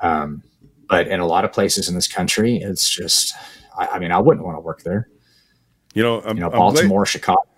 [0.00, 0.42] Um,
[0.88, 3.34] but in a lot of places in this country, it's just,
[3.78, 5.08] I, I mean, I wouldn't want to work there.
[5.94, 7.49] You know, I'm, you know, I'm Baltimore, glad, Chicago.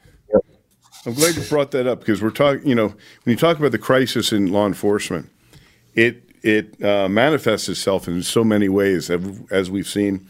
[1.04, 2.66] I'm glad you brought that up because we're talking.
[2.66, 2.96] You know, when
[3.26, 5.28] you talk about the crisis in law enforcement,
[5.94, 10.26] it it uh, manifests itself in so many ways, as we've seen.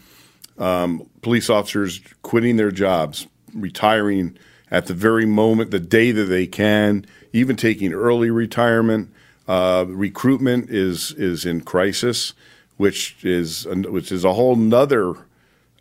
[0.57, 4.37] Um, police officers quitting their jobs, retiring
[4.71, 9.11] at the very moment, the day that they can, even taking early retirement.
[9.47, 12.33] Uh, recruitment is is in crisis,
[12.77, 15.13] which is which is a whole nother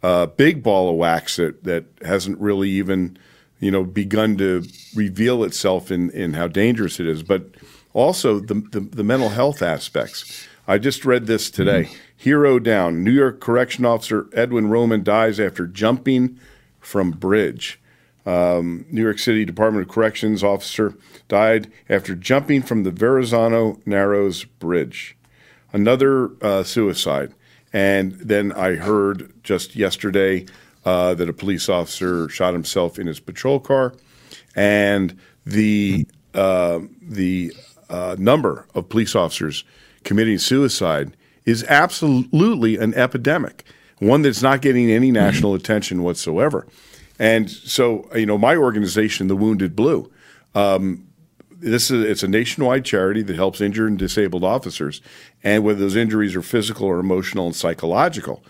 [0.03, 3.17] uh, big ball of wax that that hasn't really even
[3.63, 7.47] you know begun to reveal itself in in how dangerous it is, but
[7.95, 10.47] also the the, the mental health aspects.
[10.67, 11.85] I just read this today.
[11.85, 11.97] Mm-hmm.
[12.17, 13.03] Hero down.
[13.03, 16.39] New York correction officer Edwin Roman dies after jumping
[16.81, 17.81] from bridge.
[18.25, 20.95] Um, New York City Department of Corrections officer
[21.27, 25.17] died after jumping from the Verrazano Narrows Bridge.
[25.73, 27.35] Another uh, suicide.
[27.73, 30.47] And then I heard just yesterday
[30.85, 33.95] uh, that a police officer shot himself in his patrol car,
[34.55, 37.53] and the uh, the
[37.89, 39.65] uh, number of police officers
[40.05, 43.65] committing suicide is absolutely an epidemic,
[43.99, 46.67] one that's not getting any national attention whatsoever.
[47.19, 50.11] And so, you know, my organization, the Wounded Blue,
[50.55, 51.07] um,
[51.51, 55.01] this is it's a nationwide charity that helps injured and disabled officers,
[55.45, 58.43] and whether those injuries are physical or emotional and psychological.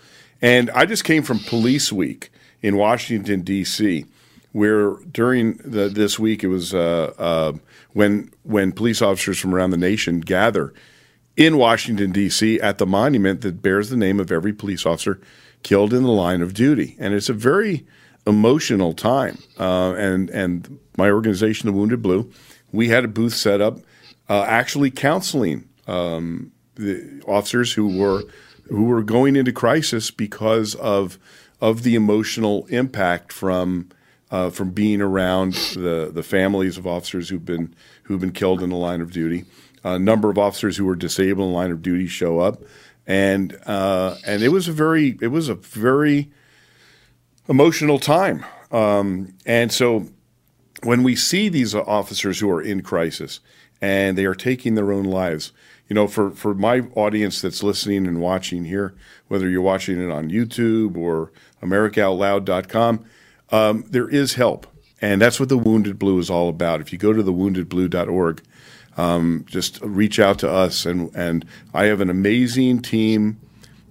[0.43, 2.29] And I just came from Police Week
[2.61, 4.05] in Washington D.C.,
[4.51, 7.53] where during the, this week it was uh, uh,
[7.93, 10.73] when when police officers from around the nation gather
[11.35, 12.59] in Washington D.C.
[12.59, 15.19] at the monument that bears the name of every police officer
[15.63, 17.87] killed in the line of duty, and it's a very
[18.27, 19.39] emotional time.
[19.59, 22.31] Uh, and and my organization, the Wounded Blue
[22.73, 23.79] we had a booth set up,
[24.27, 28.23] uh, actually counseling um, the officers who were
[28.69, 31.17] who were going into crisis because of
[31.61, 33.89] of the emotional impact from
[34.31, 38.69] uh, from being around the the families of officers who've been who've been killed in
[38.69, 39.45] the line of duty.
[39.85, 42.61] A number of officers who were disabled in line of duty show up,
[43.05, 46.31] and uh, and it was a very it was a very
[47.47, 48.45] emotional time.
[48.71, 50.07] Um, and so
[50.83, 53.39] when we see these officers who are in crisis
[53.81, 55.51] and they are taking their own lives,
[55.87, 58.95] you know, for, for my audience that's listening and watching here,
[59.27, 61.31] whether you're watching it on YouTube or
[61.61, 63.05] AmericaOutloud.com,
[63.51, 64.67] um, there is help.
[65.01, 66.79] And that's what the Wounded Blue is all about.
[66.79, 68.41] If you go to thewoundedblue.org,
[68.95, 70.85] um, just reach out to us.
[70.85, 73.39] And, and I have an amazing team.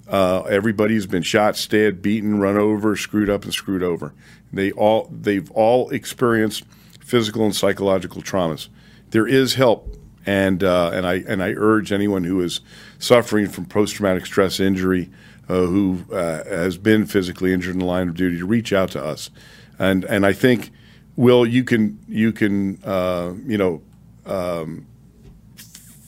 [0.09, 4.15] Uh, everybody's been shot, stabbed, beaten, run over, screwed up, and screwed over.
[4.53, 6.65] They all they've all experienced–
[7.13, 8.69] physical and psychological traumas.
[9.11, 9.97] There is help,
[10.27, 12.61] and uh, and I and I urge anyone who is
[12.99, 15.11] suffering from post traumatic stress injury,
[15.49, 18.91] uh, who uh, has been physically injured in the line of duty, to reach out
[18.93, 19.31] to us.
[19.79, 20.71] And and I think,
[21.17, 23.83] Will, you can you can uh, you know
[24.27, 24.87] um,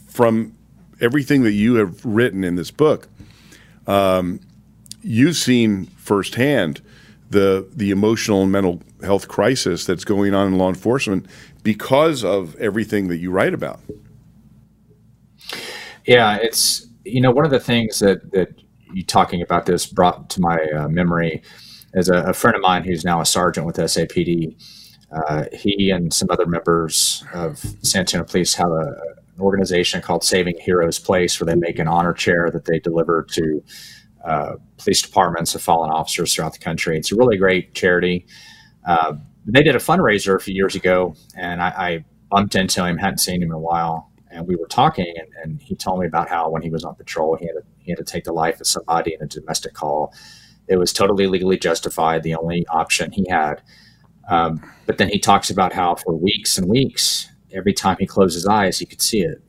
[0.07, 0.55] from
[1.01, 3.09] everything that you have written in this book,
[3.87, 4.41] um,
[5.03, 6.81] you've seen firsthand
[7.31, 11.27] the the emotional and mental health crisis that's going on in law enforcement
[11.63, 13.81] because of everything that you write about.
[16.07, 18.49] Yeah, it's you know one of the things that that
[18.93, 21.43] you talking about this brought to my uh, memory
[21.95, 24.57] is a, a, friend of mine who's now a sergeant with SAPD.
[25.13, 28.95] Uh, he and some other members of San Antonio Police have a,
[29.37, 33.23] an organization called Saving Heroes Place, where they make an honor chair that they deliver
[33.33, 33.63] to
[34.25, 36.97] uh, police departments of fallen officers throughout the country.
[36.97, 38.27] It's a really great charity.
[38.87, 39.15] Uh,
[39.47, 43.19] they did a fundraiser a few years ago, and I, I, bumped into him, hadn't
[43.19, 46.29] seen him in a while, and we were talking, and, and, he told me about
[46.29, 48.61] how when he was on patrol, he had to, he had to take the life
[48.61, 50.13] of somebody in a domestic call.
[50.67, 53.63] It was totally legally justified, the only option he had.
[54.29, 58.35] Um, but then he talks about how for weeks and weeks, every time he closed
[58.35, 59.41] his eyes, he could see it.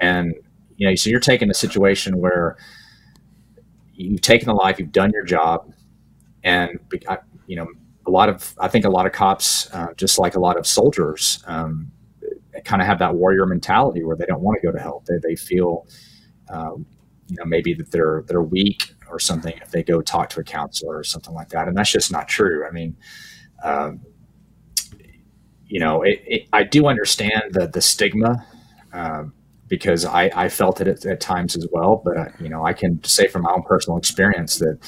[0.00, 0.34] And
[0.76, 2.56] you know, so you're taking a situation where
[3.94, 5.72] you've taken the life, you've done your job,
[6.42, 6.78] and
[7.46, 7.66] you know
[8.06, 10.66] a lot of I think a lot of cops, uh, just like a lot of
[10.66, 11.92] soldiers, um,
[12.66, 15.06] kind of have that warrior mentality where they don't want to go to help.
[15.06, 15.86] They, they feel,
[16.50, 16.86] um,
[17.28, 20.44] you know, maybe that they're they're weak or something if they go talk to a
[20.44, 22.66] counselor or something like that, and that's just not true.
[22.66, 22.96] I mean.
[23.62, 24.00] Um,
[25.68, 28.46] you know, it, it, I do understand the the stigma
[28.92, 29.32] um,
[29.68, 32.02] because I, I felt it at, at, times as well.
[32.04, 34.78] But uh, you know, I can say from my own personal experience that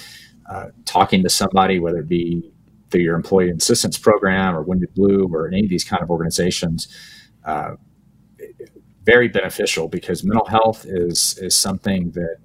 [0.49, 2.53] uh, talking to somebody, whether it be
[2.91, 6.89] through your employee assistance program or Wounded Blue or any of these kind of organizations,
[7.49, 7.77] uh,
[9.05, 12.37] very beneficial because mental health is is something that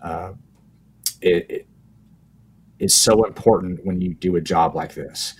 [0.00, 0.32] uh,
[1.20, 1.66] it, it
[2.78, 5.34] is so important when you do a job like this.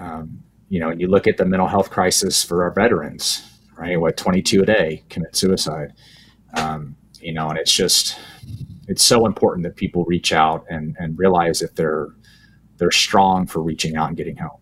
[0.00, 3.46] Um, you know, and you look at the mental health crisis for our veterans,
[3.76, 4.00] right?
[4.00, 5.92] What 22 a day commit suicide.
[6.56, 8.18] Um, you know, and it's just
[8.88, 12.08] it's so important that people reach out and and realize that they're
[12.78, 14.60] they're strong for reaching out and getting help.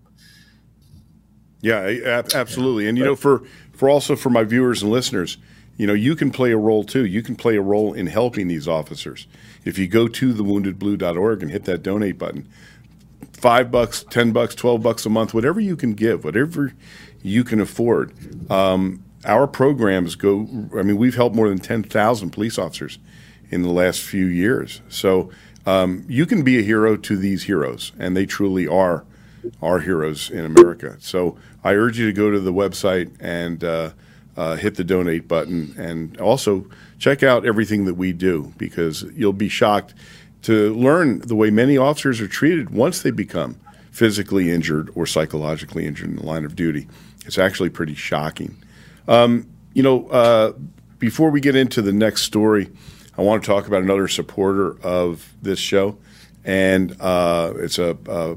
[1.62, 2.88] Yeah, absolutely.
[2.88, 3.44] And you know, for
[3.82, 5.38] for also for my viewers and listeners,
[5.76, 7.04] you know, you can play a role too.
[7.04, 9.26] You can play a role in helping these officers.
[9.64, 12.48] If you go to thewoundedblue.org and hit that donate button,
[13.32, 16.74] five bucks, ten bucks, twelve bucks a month, whatever you can give, whatever
[17.24, 18.14] you can afford.
[18.48, 20.42] Um, our programs go.
[20.78, 23.00] I mean, we've helped more than ten thousand police officers
[23.50, 24.80] in the last few years.
[24.90, 25.32] So
[25.66, 29.04] um, you can be a hero to these heroes, and they truly are
[29.60, 30.96] our heroes in America.
[31.00, 33.90] So I urge you to go to the website and uh,
[34.36, 36.66] uh, hit the donate button, and also
[36.98, 39.94] check out everything that we do because you'll be shocked
[40.42, 45.86] to learn the way many officers are treated once they become physically injured or psychologically
[45.86, 46.88] injured in the line of duty.
[47.26, 48.56] It's actually pretty shocking.
[49.06, 50.52] Um, you know, uh,
[50.98, 52.70] before we get into the next story,
[53.16, 55.98] I want to talk about another supporter of this show,
[56.44, 58.36] and uh, it's a, a,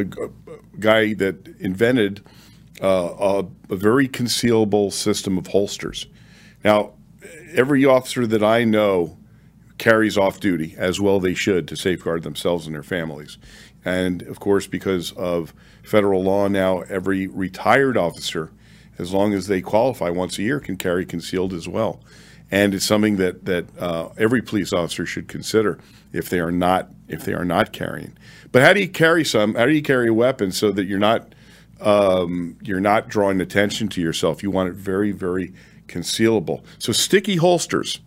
[0.00, 0.30] a,
[0.78, 2.22] guy that invented
[2.82, 6.06] uh, a, a very concealable system of holsters.
[6.64, 6.92] Now,
[7.52, 9.16] every officer that I know
[9.78, 13.38] carries off duty, as well they should, to safeguard themselves and their families.
[13.84, 18.50] And of course, because of federal law now, every retired officer,
[18.98, 22.00] as long as they qualify once a year, can carry concealed as well.
[22.50, 25.78] And it's something that that uh, every police officer should consider
[26.12, 28.16] if they are not if they are not carrying.
[28.52, 29.54] But how do you carry some?
[29.54, 31.34] How do you carry a weapon so that you're not
[31.80, 34.42] um, you're not drawing attention to yourself?
[34.42, 35.52] You want it very very
[35.88, 36.62] concealable.
[36.78, 38.00] So sticky holsters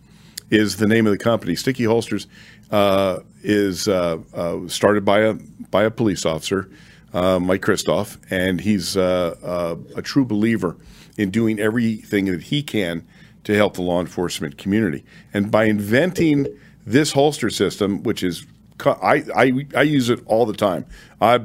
[0.50, 1.54] is the name of the company.
[1.54, 2.26] Sticky Holsters
[2.70, 5.34] uh, is uh, uh, started by a
[5.70, 6.68] by a police officer,
[7.12, 10.76] uh, Mike Kristoff, and he's uh, a true believer
[11.16, 13.06] in doing everything that he can
[13.50, 15.04] to help the law enforcement community.
[15.34, 16.46] And by inventing
[16.86, 18.46] this holster system, which is
[18.84, 20.86] I, I, I use it all the time.
[21.20, 21.40] I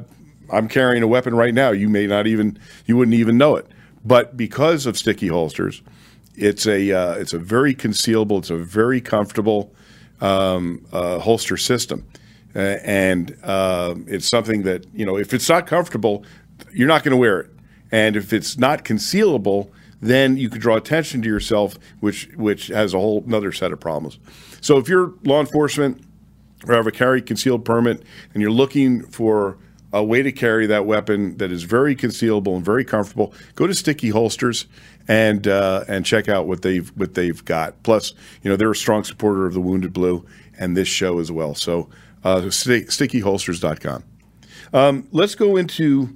[0.50, 1.72] I'm carrying a weapon right now.
[1.72, 3.66] You may not even you wouldn't even know it.
[4.04, 5.82] But because of sticky holsters,
[6.36, 8.38] it's a uh, it's a very concealable.
[8.38, 9.74] It's a very comfortable
[10.20, 12.06] um, uh, holster system,
[12.54, 16.24] uh, and um, it's something that you know if it's not comfortable,
[16.72, 17.50] you're not going to wear it,
[17.90, 19.70] and if it's not concealable,
[20.08, 23.80] then you could draw attention to yourself, which which has a whole another set of
[23.80, 24.18] problems.
[24.60, 26.02] So if you're law enforcement
[26.66, 28.02] or have a carry concealed permit,
[28.32, 29.58] and you're looking for
[29.92, 33.74] a way to carry that weapon that is very concealable and very comfortable, go to
[33.74, 34.66] Sticky Holsters
[35.08, 37.82] and uh, and check out what they've what they've got.
[37.82, 40.26] Plus, you know, they're a strong supporter of the Wounded Blue
[40.58, 41.54] and this show as well.
[41.54, 41.88] So,
[42.24, 44.04] uh, stickyholsters.com.
[44.72, 46.10] Um, let's go into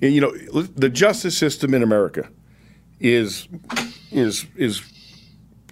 [0.00, 2.28] you know the justice system in America
[3.00, 3.48] is
[4.10, 4.82] is is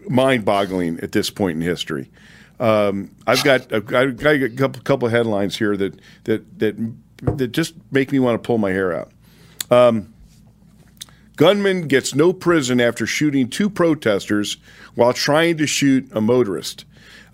[0.08, 2.10] mind-boggling at this point in history.
[2.60, 6.76] Um, I've got I've got, a couple, couple headlines here that that that
[7.22, 9.10] that just make me want to pull my hair out.
[9.70, 10.12] Um,
[11.36, 14.58] gunman gets no prison after shooting two protesters
[14.94, 16.84] while trying to shoot a motorist.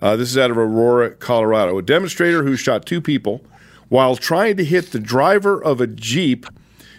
[0.00, 1.76] Uh, this is out of Aurora, Colorado.
[1.78, 3.44] A demonstrator who shot two people
[3.88, 6.46] while trying to hit the driver of a Jeep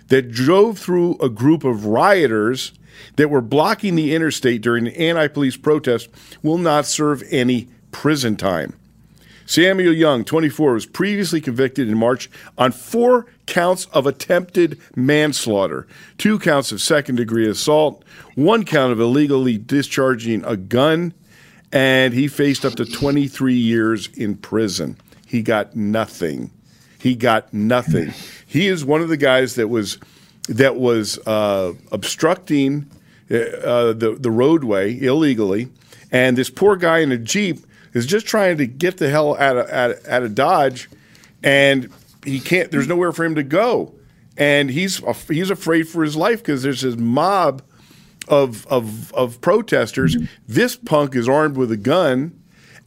[0.10, 2.74] that drove through a group of rioters
[3.16, 6.10] that were blocking the interstate during an anti police protest
[6.44, 8.74] will not serve any prison time.
[9.50, 15.88] Samuel Young, 24, was previously convicted in March on four counts of attempted manslaughter,
[16.20, 18.04] two counts of second degree assault,
[18.36, 21.16] one count of illegally discharging a gun,
[21.72, 24.96] and he faced up to 23 years in prison.
[25.26, 26.52] He got nothing.
[27.00, 28.14] He got nothing.
[28.46, 29.98] He is one of the guys that was
[30.50, 32.90] that was uh, obstructing
[33.30, 35.70] uh, the the roadway illegally,
[36.12, 37.60] and this poor guy in a jeep
[37.94, 40.90] is just trying to get the hell out of, out of, out of Dodge,
[41.44, 41.92] and
[42.26, 42.72] he can't.
[42.72, 43.94] There's nowhere for him to go,
[44.38, 47.62] and he's he's afraid for his life because there's this mob
[48.28, 50.16] of of of protesters.
[50.16, 50.26] Mm-hmm.
[50.48, 52.40] This punk is armed with a gun,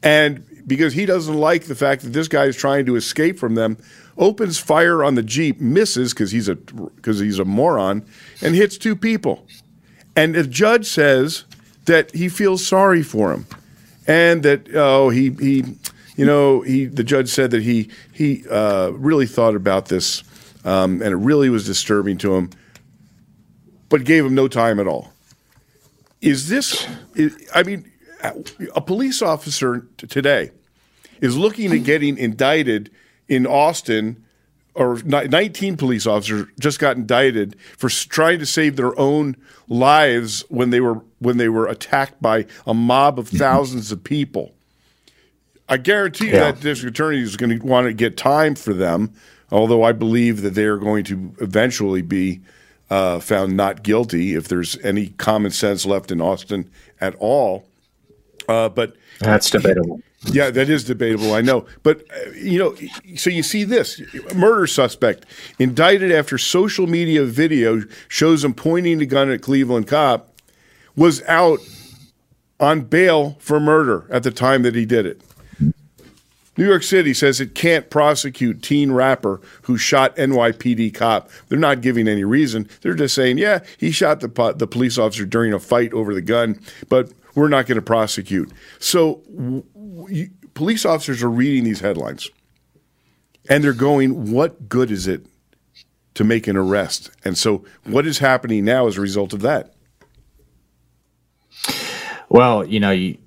[0.02, 3.54] and because he doesn't like the fact that this guy is trying to escape from
[3.54, 3.76] them,
[4.18, 8.04] opens fire on the jeep, misses because he's a because he's a moron,
[8.40, 9.46] and hits two people.
[10.14, 11.44] And the judge says
[11.86, 13.46] that he feels sorry for him
[14.06, 15.64] and that oh he he
[16.16, 20.22] you know he the judge said that he he uh, really thought about this
[20.64, 22.50] um, and it really was disturbing to him,
[23.88, 25.12] but gave him no time at all.
[26.20, 26.86] Is this?
[27.54, 27.90] I mean,
[28.22, 30.52] a police officer today
[31.20, 32.90] is looking at getting indicted
[33.32, 34.22] in Austin,
[34.74, 39.36] or 19 police officers just got indicted for trying to save their own
[39.68, 44.52] lives when they were when they were attacked by a mob of thousands of people.
[45.68, 46.52] I guarantee you yeah.
[46.52, 49.12] that district attorney is going to want to get time for them,
[49.50, 52.40] although I believe that they are going to eventually be
[52.90, 56.70] uh, found not guilty if there's any common sense left in Austin
[57.00, 57.64] at all.
[58.48, 60.02] Uh, but that's debatable.
[60.26, 61.34] Yeah, that is debatable.
[61.34, 62.76] I know, but uh, you know,
[63.16, 64.00] so you see this
[64.34, 65.26] murder suspect
[65.58, 70.32] indicted after social media video shows him pointing a gun at Cleveland cop
[70.94, 71.58] was out
[72.60, 75.20] on bail for murder at the time that he did it.
[76.56, 81.30] New York City says it can't prosecute teen rapper who shot NYPD cop.
[81.48, 82.68] They're not giving any reason.
[82.82, 86.20] They're just saying, yeah, he shot the the police officer during a fight over the
[86.20, 88.52] gun, but we're not going to prosecute.
[88.78, 89.22] So
[90.02, 92.30] w- police officers are reading these headlines
[93.48, 95.26] and they're going, what good is it
[96.14, 97.10] to make an arrest?
[97.24, 99.74] And so what is happening now as a result of that?
[102.28, 103.18] Well, you know, you,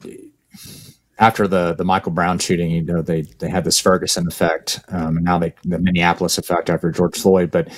[1.20, 5.18] after the the Michael Brown shooting, you know, they they had this Ferguson effect, um,
[5.18, 7.70] and now they the Minneapolis effect after George Floyd, but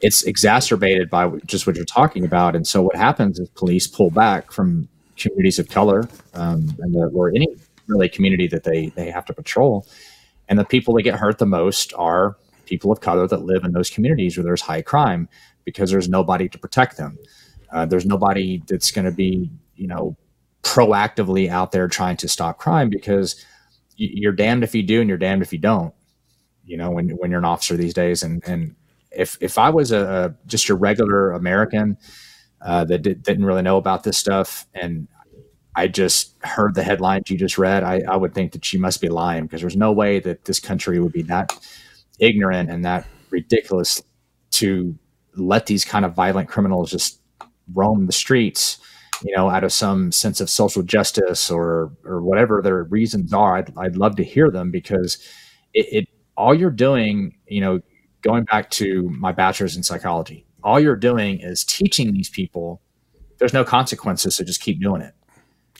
[0.00, 2.56] it's exacerbated by just what you're talking about.
[2.56, 7.10] And so what happens is police pull back from communities of color um, and the,
[7.14, 7.46] or any
[7.86, 9.86] really community that they they have to patrol,
[10.48, 13.72] and the people that get hurt the most are people of color that live in
[13.72, 15.28] those communities where there's high crime
[15.64, 17.18] because there's nobody to protect them.
[17.72, 20.16] Uh, there's nobody that's going to be you know
[20.62, 23.44] proactively out there trying to stop crime because
[23.96, 25.94] you're damned if you do and you're damned if you don't
[26.64, 28.74] you know when, when you're an officer these days and and
[29.12, 31.96] if if i was a, a just a regular american
[32.62, 35.06] uh, that did, didn't really know about this stuff and
[35.76, 39.00] i just heard the headlines you just read I, I would think that she must
[39.00, 41.52] be lying because there's no way that this country would be that
[42.18, 44.02] ignorant and that ridiculous
[44.52, 44.96] to
[45.36, 47.20] let these kind of violent criminals just
[47.72, 48.78] roam the streets
[49.22, 53.56] you know, out of some sense of social justice or or whatever their reasons are,
[53.56, 55.18] I'd, I'd love to hear them because
[55.72, 57.80] it, it all you're doing, you know,
[58.22, 62.80] going back to my bachelor's in psychology, all you're doing is teaching these people
[63.38, 65.12] there's no consequences, so just keep doing it.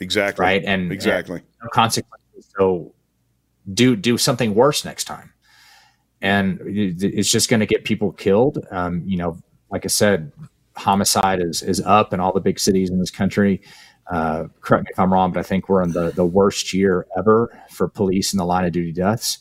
[0.00, 0.42] Exactly.
[0.42, 0.64] Right.
[0.64, 2.50] And exactly and no consequences.
[2.58, 2.94] So
[3.72, 5.32] do do something worse next time.
[6.20, 8.58] And it's just going to get people killed.
[8.70, 9.38] Um, you know,
[9.70, 10.32] like I said,
[10.76, 13.60] homicide is is up in all the big cities in this country.
[14.10, 17.06] Uh, correct me if I'm wrong, but I think we're in the, the worst year
[17.16, 19.38] ever for police in the line of duty deaths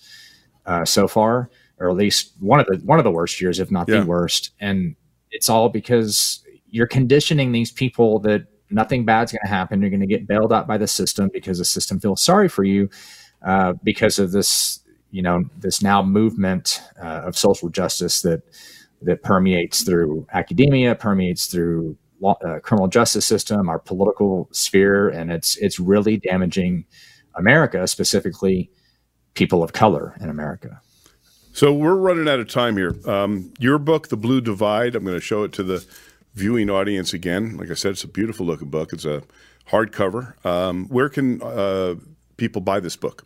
[0.65, 1.49] uh, so far,
[1.79, 3.99] or at least one of the one of the worst years, if not yeah.
[4.01, 4.51] the worst.
[4.59, 4.95] And
[5.31, 9.81] it's all because you're conditioning these people that nothing bad's going to happen.
[9.81, 12.63] You're going to get bailed out by the system because the system feels sorry for
[12.63, 12.89] you
[13.45, 14.79] uh, because of this,
[15.11, 18.41] you know, this now movement uh, of social justice that
[19.01, 25.31] that permeates through academia, permeates through law, uh, criminal justice system, our political sphere, and
[25.31, 26.85] it's it's really damaging
[27.35, 28.71] America, specifically
[29.33, 30.79] people of color in America.
[31.51, 32.95] So we're running out of time here.
[33.05, 35.85] Um, your book, The Blue Divide, I'm going to show it to the
[36.33, 37.57] viewing audience again.
[37.57, 38.93] Like I said, it's a beautiful looking book.
[38.93, 39.23] It's a
[39.69, 40.43] hardcover.
[40.45, 41.95] Um, where can uh,
[42.37, 43.25] people buy this book?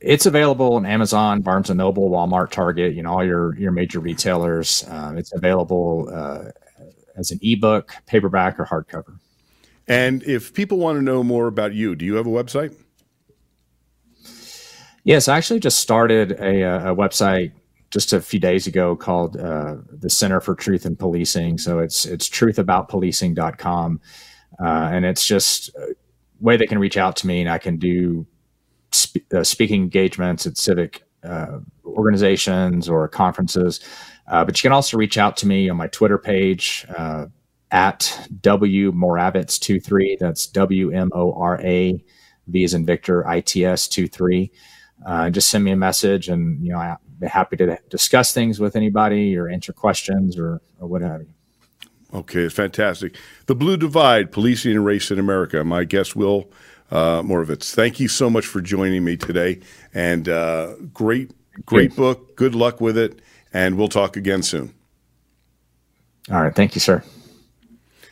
[0.00, 2.94] it's available on Amazon, Barnes and Noble, Walmart, Target.
[2.94, 4.84] You know all your your major retailers.
[4.88, 6.50] Um, it's available uh,
[7.16, 9.18] as an ebook, paperback, or hardcover.
[9.86, 12.74] And if people want to know more about you, do you have a website?
[15.04, 17.52] Yes, I actually just started a, a website
[17.90, 21.58] just a few days ago called uh, the Center for Truth in Policing.
[21.58, 24.00] So it's it's truthaboutpolicing.com.
[24.60, 25.94] Uh, and it's just a
[26.40, 28.26] way they can reach out to me and I can do
[29.34, 33.80] uh, speaking engagements at civic uh, organizations or conferences.
[34.26, 37.26] Uh, but you can also reach out to me on my Twitter page uh,
[37.70, 40.18] at W Moravits23.
[40.18, 42.02] That's W M O R A
[42.46, 44.50] V as in Victor, I T S 23.
[45.06, 48.60] Uh, just send me a message and, you know, I'd be happy to discuss things
[48.60, 51.28] with anybody or answer questions or, or what have you.
[52.14, 53.16] Okay, it's fantastic.
[53.46, 55.62] The Blue Divide, Policing and Race in America.
[55.62, 56.50] My guest, Will
[56.90, 57.74] uh, Moravits.
[57.74, 59.60] Thank you so much for joining me today.
[59.92, 61.32] And uh, great,
[61.66, 62.34] great book.
[62.34, 63.20] Good luck with it.
[63.52, 64.74] And we'll talk again soon.
[66.30, 66.54] All right.
[66.54, 67.02] Thank you, sir.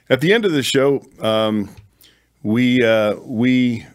[0.08, 1.68] At the end of the show, um,
[2.42, 3.86] we uh, we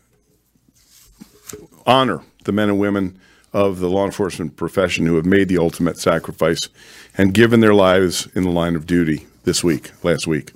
[1.85, 3.19] honor the men and women
[3.53, 6.69] of the law enforcement profession who have made the ultimate sacrifice
[7.17, 10.51] and given their lives in the line of duty this week, last week.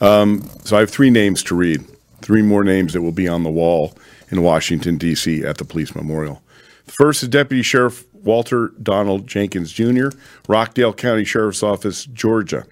[0.00, 1.84] Um, so I have three names to read
[2.22, 3.96] three more names that will be on the wall
[4.30, 5.44] in Washington, D.C.
[5.44, 6.42] at the police memorial.
[6.84, 10.08] First is Deputy Sheriff Walter Donald Jenkins Jr.,
[10.48, 12.66] Rockdale County Sheriff's Office, Georgia.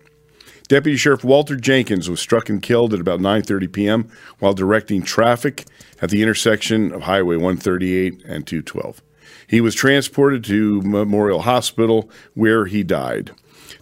[0.68, 4.10] Deputy Sheriff Walter Jenkins was struck and killed at about 9:30 p.m.
[4.38, 5.64] while directing traffic
[6.02, 9.00] at the intersection of Highway 138 and 212.
[9.48, 13.32] He was transported to Memorial Hospital where he died.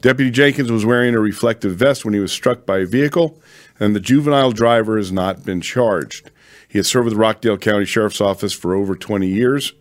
[0.00, 3.40] Deputy Jenkins was wearing a reflective vest when he was struck by a vehicle,
[3.80, 6.30] and the juvenile driver has not been charged.
[6.68, 9.72] He has served with the Rockdale County Sheriff's Office for over 20 years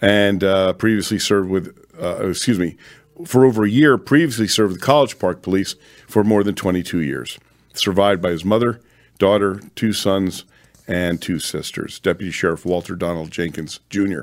[0.00, 2.76] and uh, previously served with, uh, excuse me,
[3.24, 5.74] for over a year, previously served with College Park Police
[6.06, 7.38] for more than 22 years.
[7.74, 8.80] Survived by his mother,
[9.18, 10.44] daughter, two sons,
[10.88, 11.98] and two sisters.
[11.98, 14.22] Deputy Sheriff Walter Donald Jenkins, Jr.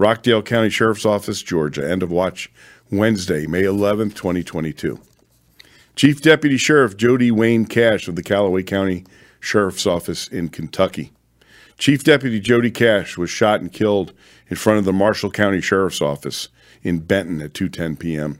[0.00, 1.86] Rockdale County Sheriff's Office, Georgia.
[1.86, 2.50] End of watch
[2.90, 4.98] Wednesday, May 11th, 2022.
[5.94, 9.04] Chief Deputy Sheriff Jody Wayne Cash of the Calloway County
[9.40, 11.12] Sheriff's Office in Kentucky.
[11.76, 14.14] Chief Deputy Jody Cash was shot and killed
[14.48, 16.48] in front of the Marshall County Sheriff's Office
[16.82, 18.38] in Benton at 2:10 p.m.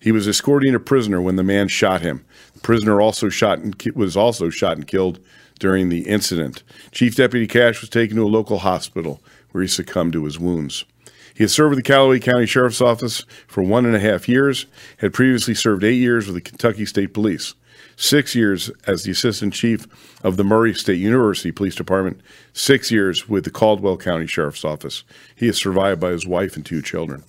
[0.00, 2.24] He was escorting a prisoner when the man shot him.
[2.54, 5.18] The prisoner also shot and ki- was also shot and killed
[5.58, 6.62] during the incident.
[6.92, 9.20] Chief Deputy Cash was taken to a local hospital
[9.52, 10.86] where he succumbed to his wounds.
[11.34, 14.66] He has served with the Calloway County Sheriff's Office for one and a half years,
[14.98, 17.54] had previously served eight years with the Kentucky State Police,
[17.96, 19.86] six years as the Assistant Chief
[20.22, 22.20] of the Murray State University Police Department,
[22.52, 25.02] six years with the Caldwell County Sheriff's Office.
[25.34, 27.24] He is survived by his wife and two children.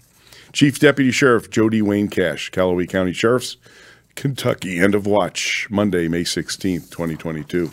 [0.53, 3.57] Chief Deputy Sheriff Jody Wayne Cash, Calloway County Sheriff's,
[4.15, 4.79] Kentucky.
[4.79, 7.71] End of watch, Monday, May 16th, 2022.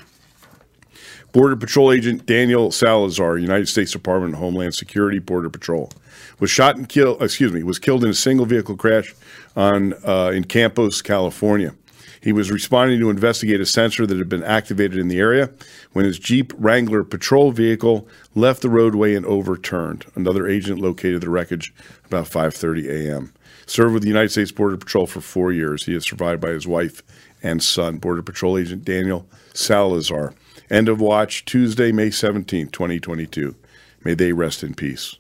[1.33, 5.91] Border Patrol Agent Daniel Salazar, United States Department of Homeland Security, Border Patrol,
[6.39, 7.23] was shot and killed.
[7.23, 9.15] Excuse me, was killed in a single vehicle crash
[9.57, 11.75] on uh, in Campos, California.
[12.23, 15.51] He was responding to investigate a sensor that had been activated in the area
[15.93, 18.07] when his Jeep Wrangler patrol vehicle
[18.37, 20.07] left the roadway and overturned.
[20.15, 21.75] Another agent located the wreckage
[22.07, 23.33] about 5:30 a.m.
[23.67, 25.87] Served with the United States Border Patrol for four years.
[25.87, 27.03] He is survived by his wife
[27.43, 30.33] and son, Border Patrol Agent Daniel Salazar.
[30.71, 33.57] End of watch Tuesday, May 17, 2022.
[34.05, 35.17] May they rest in peace.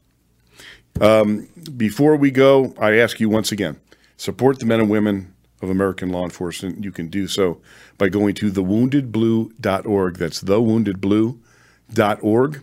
[1.00, 3.78] Um, before we go, I ask you once again
[4.16, 6.84] support the men and women of American law enforcement.
[6.84, 7.60] You can do so
[7.98, 10.16] by going to thewoundedblue.org.
[10.16, 12.62] That's thewoundedblue.org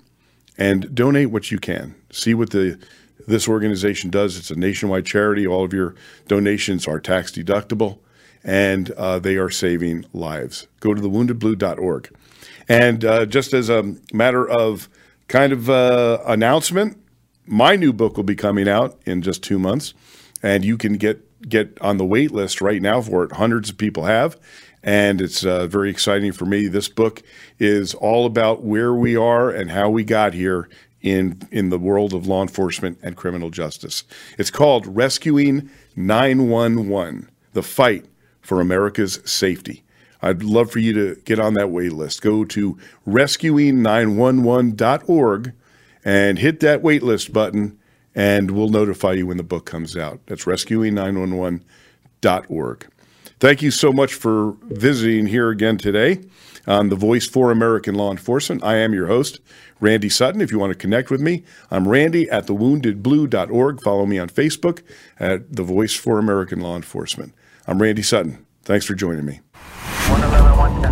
[0.58, 1.96] and donate what you can.
[2.12, 2.80] See what the
[3.28, 4.38] this organization does.
[4.38, 5.46] It's a nationwide charity.
[5.46, 5.96] All of your
[6.28, 8.00] donations are tax deductible,
[8.44, 10.68] and uh, they are saving lives.
[10.80, 12.16] Go to thewoundedblue.org.
[12.68, 14.90] And uh, just as a matter of
[15.28, 16.98] kind of uh, announcement,
[17.50, 19.96] my new book will be coming out in just two months,
[20.44, 23.32] and you can get get on the wait list right now for it.
[23.34, 24.38] Hundreds of people have,
[24.84, 26.68] and it's uh, very exciting for me.
[26.68, 27.24] This book
[27.58, 30.70] is all about where we are and how we got here
[31.02, 34.04] in in the world of law enforcement and criminal justice.
[34.38, 38.06] It's called Rescuing 911: The Fight
[38.42, 39.82] for America's Safety.
[40.22, 42.22] I'd love for you to get on that wait list.
[42.22, 42.78] Go to
[43.08, 45.54] rescuing911.org
[46.04, 47.78] and hit that waitlist button,
[48.16, 50.20] and we'll notify you when the book comes out.
[50.26, 52.88] That's rescuing911.org.
[53.40, 56.20] Thank you so much for visiting here again today
[56.68, 58.62] on The Voice for American Law Enforcement.
[58.64, 59.40] I am your host,
[59.80, 60.42] Randy Sutton.
[60.42, 63.82] If you want to connect with me, I'm Randy at thewoundedblue.org.
[63.82, 64.82] Follow me on Facebook
[65.20, 67.34] at The Voice for American Law Enforcement.
[67.66, 68.46] I'm Randy Sutton.
[68.64, 69.40] Thanks for joining me.
[70.10, 70.89] 111, 110.